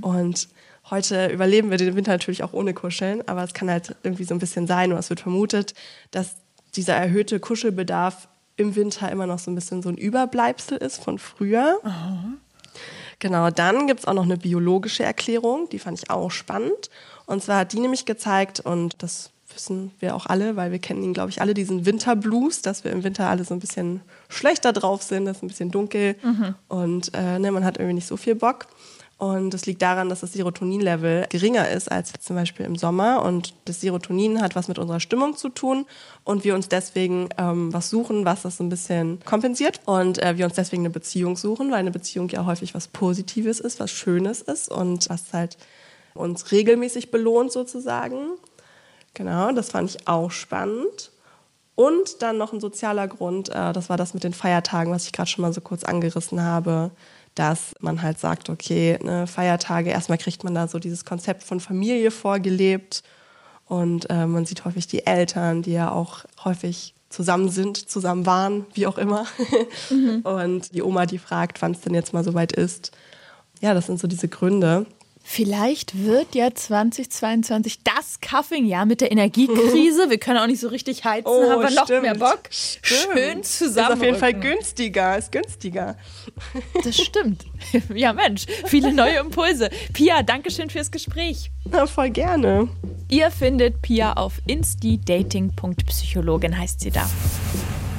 Und 0.00 0.48
heute 0.90 1.26
überleben 1.26 1.70
wir 1.70 1.78
den 1.78 1.96
Winter 1.96 2.12
natürlich 2.12 2.44
auch 2.44 2.52
ohne 2.52 2.74
Kuscheln, 2.74 3.26
aber 3.26 3.42
es 3.42 3.52
kann 3.54 3.68
halt 3.68 3.96
irgendwie 4.02 4.24
so 4.24 4.34
ein 4.34 4.38
bisschen 4.38 4.66
sein, 4.66 4.92
oder 4.92 5.00
es 5.00 5.10
wird 5.10 5.20
vermutet, 5.20 5.74
dass 6.12 6.36
dieser 6.76 6.94
erhöhte 6.94 7.40
Kuschelbedarf 7.40 8.28
im 8.56 8.76
Winter 8.76 9.10
immer 9.10 9.26
noch 9.26 9.38
so 9.38 9.50
ein 9.50 9.54
bisschen 9.54 9.82
so 9.82 9.88
ein 9.88 9.96
Überbleibsel 9.96 10.78
ist 10.78 11.02
von 11.02 11.18
früher. 11.18 11.80
Genau, 13.18 13.50
dann 13.50 13.86
gibt 13.86 14.00
es 14.00 14.06
auch 14.06 14.14
noch 14.14 14.24
eine 14.24 14.36
biologische 14.36 15.02
Erklärung, 15.02 15.68
die 15.70 15.78
fand 15.78 16.02
ich 16.02 16.10
auch 16.10 16.30
spannend. 16.30 16.90
Und 17.26 17.42
zwar 17.42 17.60
hat 17.60 17.72
die 17.72 17.80
nämlich 17.80 18.04
gezeigt, 18.04 18.60
und 18.60 19.02
das 19.02 19.30
wissen 19.56 19.90
wir 19.98 20.14
auch 20.14 20.26
alle, 20.26 20.56
weil 20.56 20.70
wir 20.70 20.78
kennen 20.78 21.02
ihn, 21.02 21.14
glaube 21.14 21.30
ich, 21.30 21.40
alle, 21.40 21.54
diesen 21.54 21.86
Winterblues, 21.86 22.62
dass 22.62 22.84
wir 22.84 22.92
im 22.92 23.02
Winter 23.02 23.28
alle 23.28 23.44
so 23.44 23.54
ein 23.54 23.60
bisschen 23.60 24.00
schlechter 24.28 24.72
drauf 24.72 25.02
sind, 25.02 25.26
es 25.26 25.38
ist 25.38 25.42
ein 25.42 25.48
bisschen 25.48 25.70
dunkel 25.70 26.14
und 26.68 27.12
äh, 27.14 27.38
ne, 27.38 27.50
man 27.50 27.64
hat 27.64 27.78
irgendwie 27.78 27.94
nicht 27.94 28.06
so 28.06 28.16
viel 28.16 28.34
Bock. 28.34 28.66
Und 29.18 29.54
das 29.54 29.64
liegt 29.64 29.80
daran, 29.80 30.10
dass 30.10 30.20
das 30.20 30.34
Serotoninlevel 30.34 31.26
geringer 31.30 31.70
ist 31.70 31.90
als 31.90 32.12
zum 32.20 32.36
Beispiel 32.36 32.66
im 32.66 32.76
Sommer. 32.76 33.22
Und 33.22 33.54
das 33.64 33.80
Serotonin 33.80 34.42
hat 34.42 34.54
was 34.54 34.68
mit 34.68 34.78
unserer 34.78 35.00
Stimmung 35.00 35.36
zu 35.36 35.48
tun. 35.48 35.86
Und 36.22 36.44
wir 36.44 36.54
uns 36.54 36.68
deswegen 36.68 37.30
ähm, 37.38 37.72
was 37.72 37.88
suchen, 37.88 38.26
was 38.26 38.42
das 38.42 38.58
so 38.58 38.64
ein 38.64 38.68
bisschen 38.68 39.20
kompensiert. 39.24 39.80
Und 39.86 40.22
äh, 40.22 40.36
wir 40.36 40.44
uns 40.44 40.54
deswegen 40.54 40.82
eine 40.82 40.90
Beziehung 40.90 41.36
suchen, 41.36 41.70
weil 41.70 41.78
eine 41.78 41.90
Beziehung 41.90 42.28
ja 42.28 42.44
häufig 42.44 42.74
was 42.74 42.88
Positives 42.88 43.58
ist, 43.58 43.80
was 43.80 43.90
Schönes 43.90 44.42
ist 44.42 44.70
und 44.70 45.08
was 45.08 45.32
halt 45.32 45.56
uns 46.12 46.52
regelmäßig 46.52 47.10
belohnt 47.10 47.52
sozusagen. 47.52 48.16
Genau, 49.16 49.50
das 49.52 49.70
fand 49.70 49.90
ich 49.90 50.06
auch 50.06 50.30
spannend. 50.30 51.10
Und 51.74 52.20
dann 52.20 52.36
noch 52.36 52.52
ein 52.52 52.60
sozialer 52.60 53.08
Grund, 53.08 53.48
äh, 53.48 53.72
das 53.72 53.88
war 53.88 53.96
das 53.96 54.12
mit 54.12 54.24
den 54.24 54.34
Feiertagen, 54.34 54.92
was 54.92 55.06
ich 55.06 55.12
gerade 55.12 55.28
schon 55.28 55.42
mal 55.42 55.54
so 55.54 55.62
kurz 55.62 55.84
angerissen 55.84 56.42
habe, 56.42 56.90
dass 57.34 57.72
man 57.80 58.02
halt 58.02 58.18
sagt, 58.18 58.50
okay, 58.50 58.98
ne, 59.02 59.26
Feiertage, 59.26 59.90
erstmal 59.90 60.18
kriegt 60.18 60.44
man 60.44 60.54
da 60.54 60.68
so 60.68 60.78
dieses 60.78 61.06
Konzept 61.06 61.42
von 61.44 61.60
Familie 61.60 62.10
vorgelebt 62.10 63.02
und 63.64 64.08
äh, 64.10 64.26
man 64.26 64.44
sieht 64.44 64.66
häufig 64.66 64.86
die 64.86 65.06
Eltern, 65.06 65.62
die 65.62 65.72
ja 65.72 65.90
auch 65.90 66.24
häufig 66.44 66.94
zusammen 67.08 67.48
sind, 67.48 67.88
zusammen 67.88 68.26
waren, 68.26 68.66
wie 68.74 68.86
auch 68.86 68.98
immer. 68.98 69.26
Und 70.24 70.74
die 70.74 70.82
Oma, 70.82 71.06
die 71.06 71.18
fragt, 71.18 71.62
wann 71.62 71.72
es 71.72 71.80
denn 71.80 71.94
jetzt 71.94 72.12
mal 72.12 72.24
soweit 72.24 72.52
ist. 72.52 72.92
Ja, 73.60 73.74
das 73.74 73.86
sind 73.86 73.98
so 73.98 74.08
diese 74.08 74.28
Gründe. 74.28 74.86
Vielleicht 75.28 76.04
wird 76.04 76.36
ja 76.36 76.54
2022 76.54 77.80
das 77.82 78.20
Cuffing-Jahr 78.20 78.86
mit 78.86 79.00
der 79.00 79.10
Energiekrise. 79.10 80.08
Wir 80.08 80.18
können 80.18 80.38
auch 80.38 80.46
nicht 80.46 80.60
so 80.60 80.68
richtig 80.68 81.04
heizen, 81.04 81.26
haben 81.28 81.62
wir 81.62 81.70
noch 81.70 81.82
stimmt. 81.84 82.02
mehr 82.02 82.14
Bock. 82.14 82.42
Stimmt. 82.48 83.12
Schön 83.12 83.42
zusammen. 83.42 83.88
Ist 83.88 83.96
auf 83.96 84.02
jeden 84.04 84.18
Fall 84.18 84.34
günstiger, 84.34 85.18
ist 85.18 85.32
günstiger. 85.32 85.96
Das 86.84 86.96
stimmt. 86.96 87.44
Ja, 87.94 88.12
Mensch, 88.12 88.46
viele 88.66 88.92
neue 88.92 89.18
Impulse. 89.18 89.68
Pia, 89.92 90.22
danke 90.22 90.52
schön 90.52 90.70
fürs 90.70 90.92
Gespräch. 90.92 91.50
Na, 91.64 91.86
voll 91.86 92.10
gerne. 92.10 92.68
Ihr 93.08 93.32
findet 93.32 93.82
Pia 93.82 94.12
auf 94.12 94.34
instidating.psychologin 94.46 96.56
heißt 96.56 96.78
sie 96.80 96.92
da. 96.92 97.10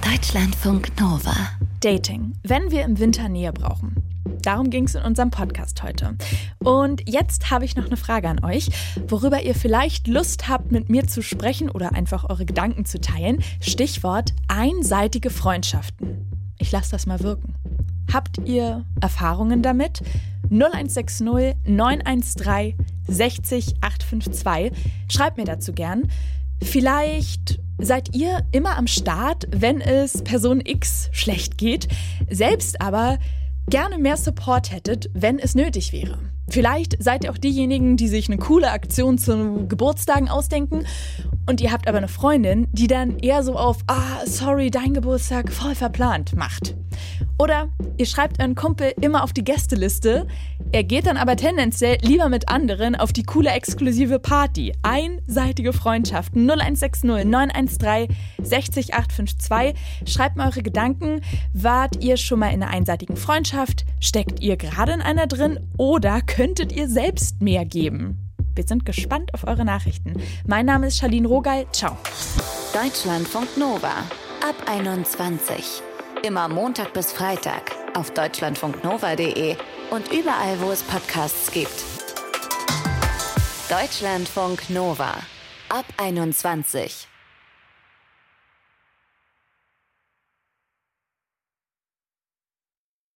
Deutschlandfunk 0.09 0.97
Nova. 0.99 1.35
Dating, 1.81 2.35
wenn 2.43 2.71
wir 2.71 2.85
im 2.85 2.97
Winter 2.99 3.27
Nähe 3.27 3.51
brauchen. 3.51 4.06
Darum 4.41 4.69
ging 4.69 4.85
es 4.85 4.95
in 4.95 5.03
unserem 5.03 5.31
Podcast 5.31 5.83
heute. 5.83 6.15
Und 6.59 7.09
jetzt 7.09 7.51
habe 7.51 7.65
ich 7.65 7.75
noch 7.75 7.85
eine 7.85 7.97
Frage 7.97 8.29
an 8.29 8.43
euch, 8.43 8.69
worüber 9.07 9.41
ihr 9.41 9.55
vielleicht 9.55 10.07
Lust 10.07 10.47
habt, 10.47 10.71
mit 10.71 10.89
mir 10.89 11.07
zu 11.07 11.21
sprechen 11.21 11.69
oder 11.69 11.93
einfach 11.93 12.29
eure 12.29 12.45
Gedanken 12.45 12.85
zu 12.85 12.99
teilen. 12.99 13.43
Stichwort 13.59 14.33
einseitige 14.47 15.29
Freundschaften. 15.29 16.55
Ich 16.59 16.71
lasse 16.71 16.91
das 16.91 17.05
mal 17.05 17.21
wirken. 17.21 17.55
Habt 18.11 18.37
ihr 18.45 18.85
Erfahrungen 19.01 19.61
damit? 19.61 20.01
0160 20.49 21.55
913 21.65 22.75
60 23.07 23.75
852. 23.81 24.71
Schreibt 25.09 25.37
mir 25.37 25.45
dazu 25.45 25.73
gern. 25.73 26.09
Vielleicht 26.61 27.59
seid 27.79 28.15
ihr 28.15 28.43
immer 28.51 28.77
am 28.77 28.87
Start, 28.87 29.47
wenn 29.51 29.81
es 29.81 30.23
Person 30.23 30.61
X 30.65 31.09
schlecht 31.11 31.57
geht, 31.57 31.87
selbst 32.29 32.81
aber 32.81 33.19
gerne 33.69 33.97
mehr 33.97 34.17
Support 34.17 34.71
hättet, 34.71 35.10
wenn 35.13 35.39
es 35.39 35.56
nötig 35.56 35.91
wäre. 35.91 36.17
Vielleicht 36.49 37.01
seid 37.03 37.23
ihr 37.23 37.31
auch 37.31 37.38
diejenigen, 37.38 37.97
die 37.97 38.07
sich 38.07 38.29
eine 38.29 38.38
coole 38.38 38.71
Aktion 38.71 39.17
zu 39.17 39.67
Geburtstagen 39.67 40.29
ausdenken 40.29 40.86
und 41.45 41.62
ihr 41.62 41.71
habt 41.71 41.88
aber 41.88 41.97
eine 41.97 42.07
Freundin, 42.07 42.67
die 42.71 42.88
dann 42.88 43.19
eher 43.19 43.43
so 43.43 43.55
auf, 43.55 43.77
ah, 43.88 44.25
sorry, 44.25 44.69
dein 44.71 44.93
Geburtstag 44.93 45.51
voll 45.51 45.75
verplant 45.75 46.36
macht. 46.36 46.75
Oder 47.39 47.69
ihr 47.97 48.05
schreibt 48.05 48.39
euren 48.39 48.55
Kumpel 48.55 48.93
immer 48.99 49.23
auf 49.23 49.31
die 49.31 49.43
Gästeliste, 49.43 50.27
er 50.73 50.83
geht 50.83 51.05
dann 51.05 51.15
aber 51.15 51.38
tendenziell 51.38 51.97
lieber 52.01 52.27
mit 52.27 52.49
anderen 52.49 52.95
auf 52.95 53.13
die 53.13 53.23
coole 53.23 53.51
exklusive 53.51 54.19
Party. 54.19 54.73
Einseitige 54.81 55.71
Freundschaften 55.71 56.41
0160 56.49 57.05
913 57.05 58.15
60 58.43 58.93
852. 58.93 59.75
Schreibt 60.05 60.36
mal 60.36 60.47
eure 60.47 60.63
Gedanken. 60.63 61.21
Wart 61.53 62.03
ihr 62.03 62.17
schon 62.17 62.39
mal 62.39 62.49
in 62.49 62.63
einer 62.63 62.71
einseitigen 62.73 63.15
Freundschaft? 63.15 63.86
Steckt 64.01 64.41
ihr 64.41 64.57
gerade 64.57 64.91
in 64.91 65.01
einer 65.01 65.25
drin? 65.25 65.60
Oder 65.77 66.21
könntet 66.38 66.71
ihr 66.71 66.88
selbst 66.88 67.41
mehr 67.41 67.65
geben? 67.65 68.32
Wir 68.54 68.63
sind 68.63 68.86
gespannt 68.86 69.34
auf 69.34 69.47
eure 69.47 69.65
Nachrichten. 69.65 70.21
Mein 70.45 70.67
Name 70.67 70.86
ist 70.86 71.00
Charlene 71.00 71.28
Rogal. 71.28 71.65
Ciao. 71.71 71.97
Deutschlandfunk 72.73 73.58
Nova. 73.58 74.06
Ab 74.47 74.56
21. 74.67 75.82
Immer 76.21 76.47
Montag 76.47 76.93
bis 76.93 77.12
Freitag 77.12 77.71
auf 77.95 78.12
deutschlandfunknova.de 78.12 79.56
und 79.89 80.13
überall, 80.13 80.62
wo 80.62 80.69
es 80.69 80.84
Podcasts 80.84 81.52
gibt. 81.52 81.84
Deutschlandfunk 83.67 84.69
Nova. 84.69 85.15
Ab 85.69 85.86
21. 85.97 87.08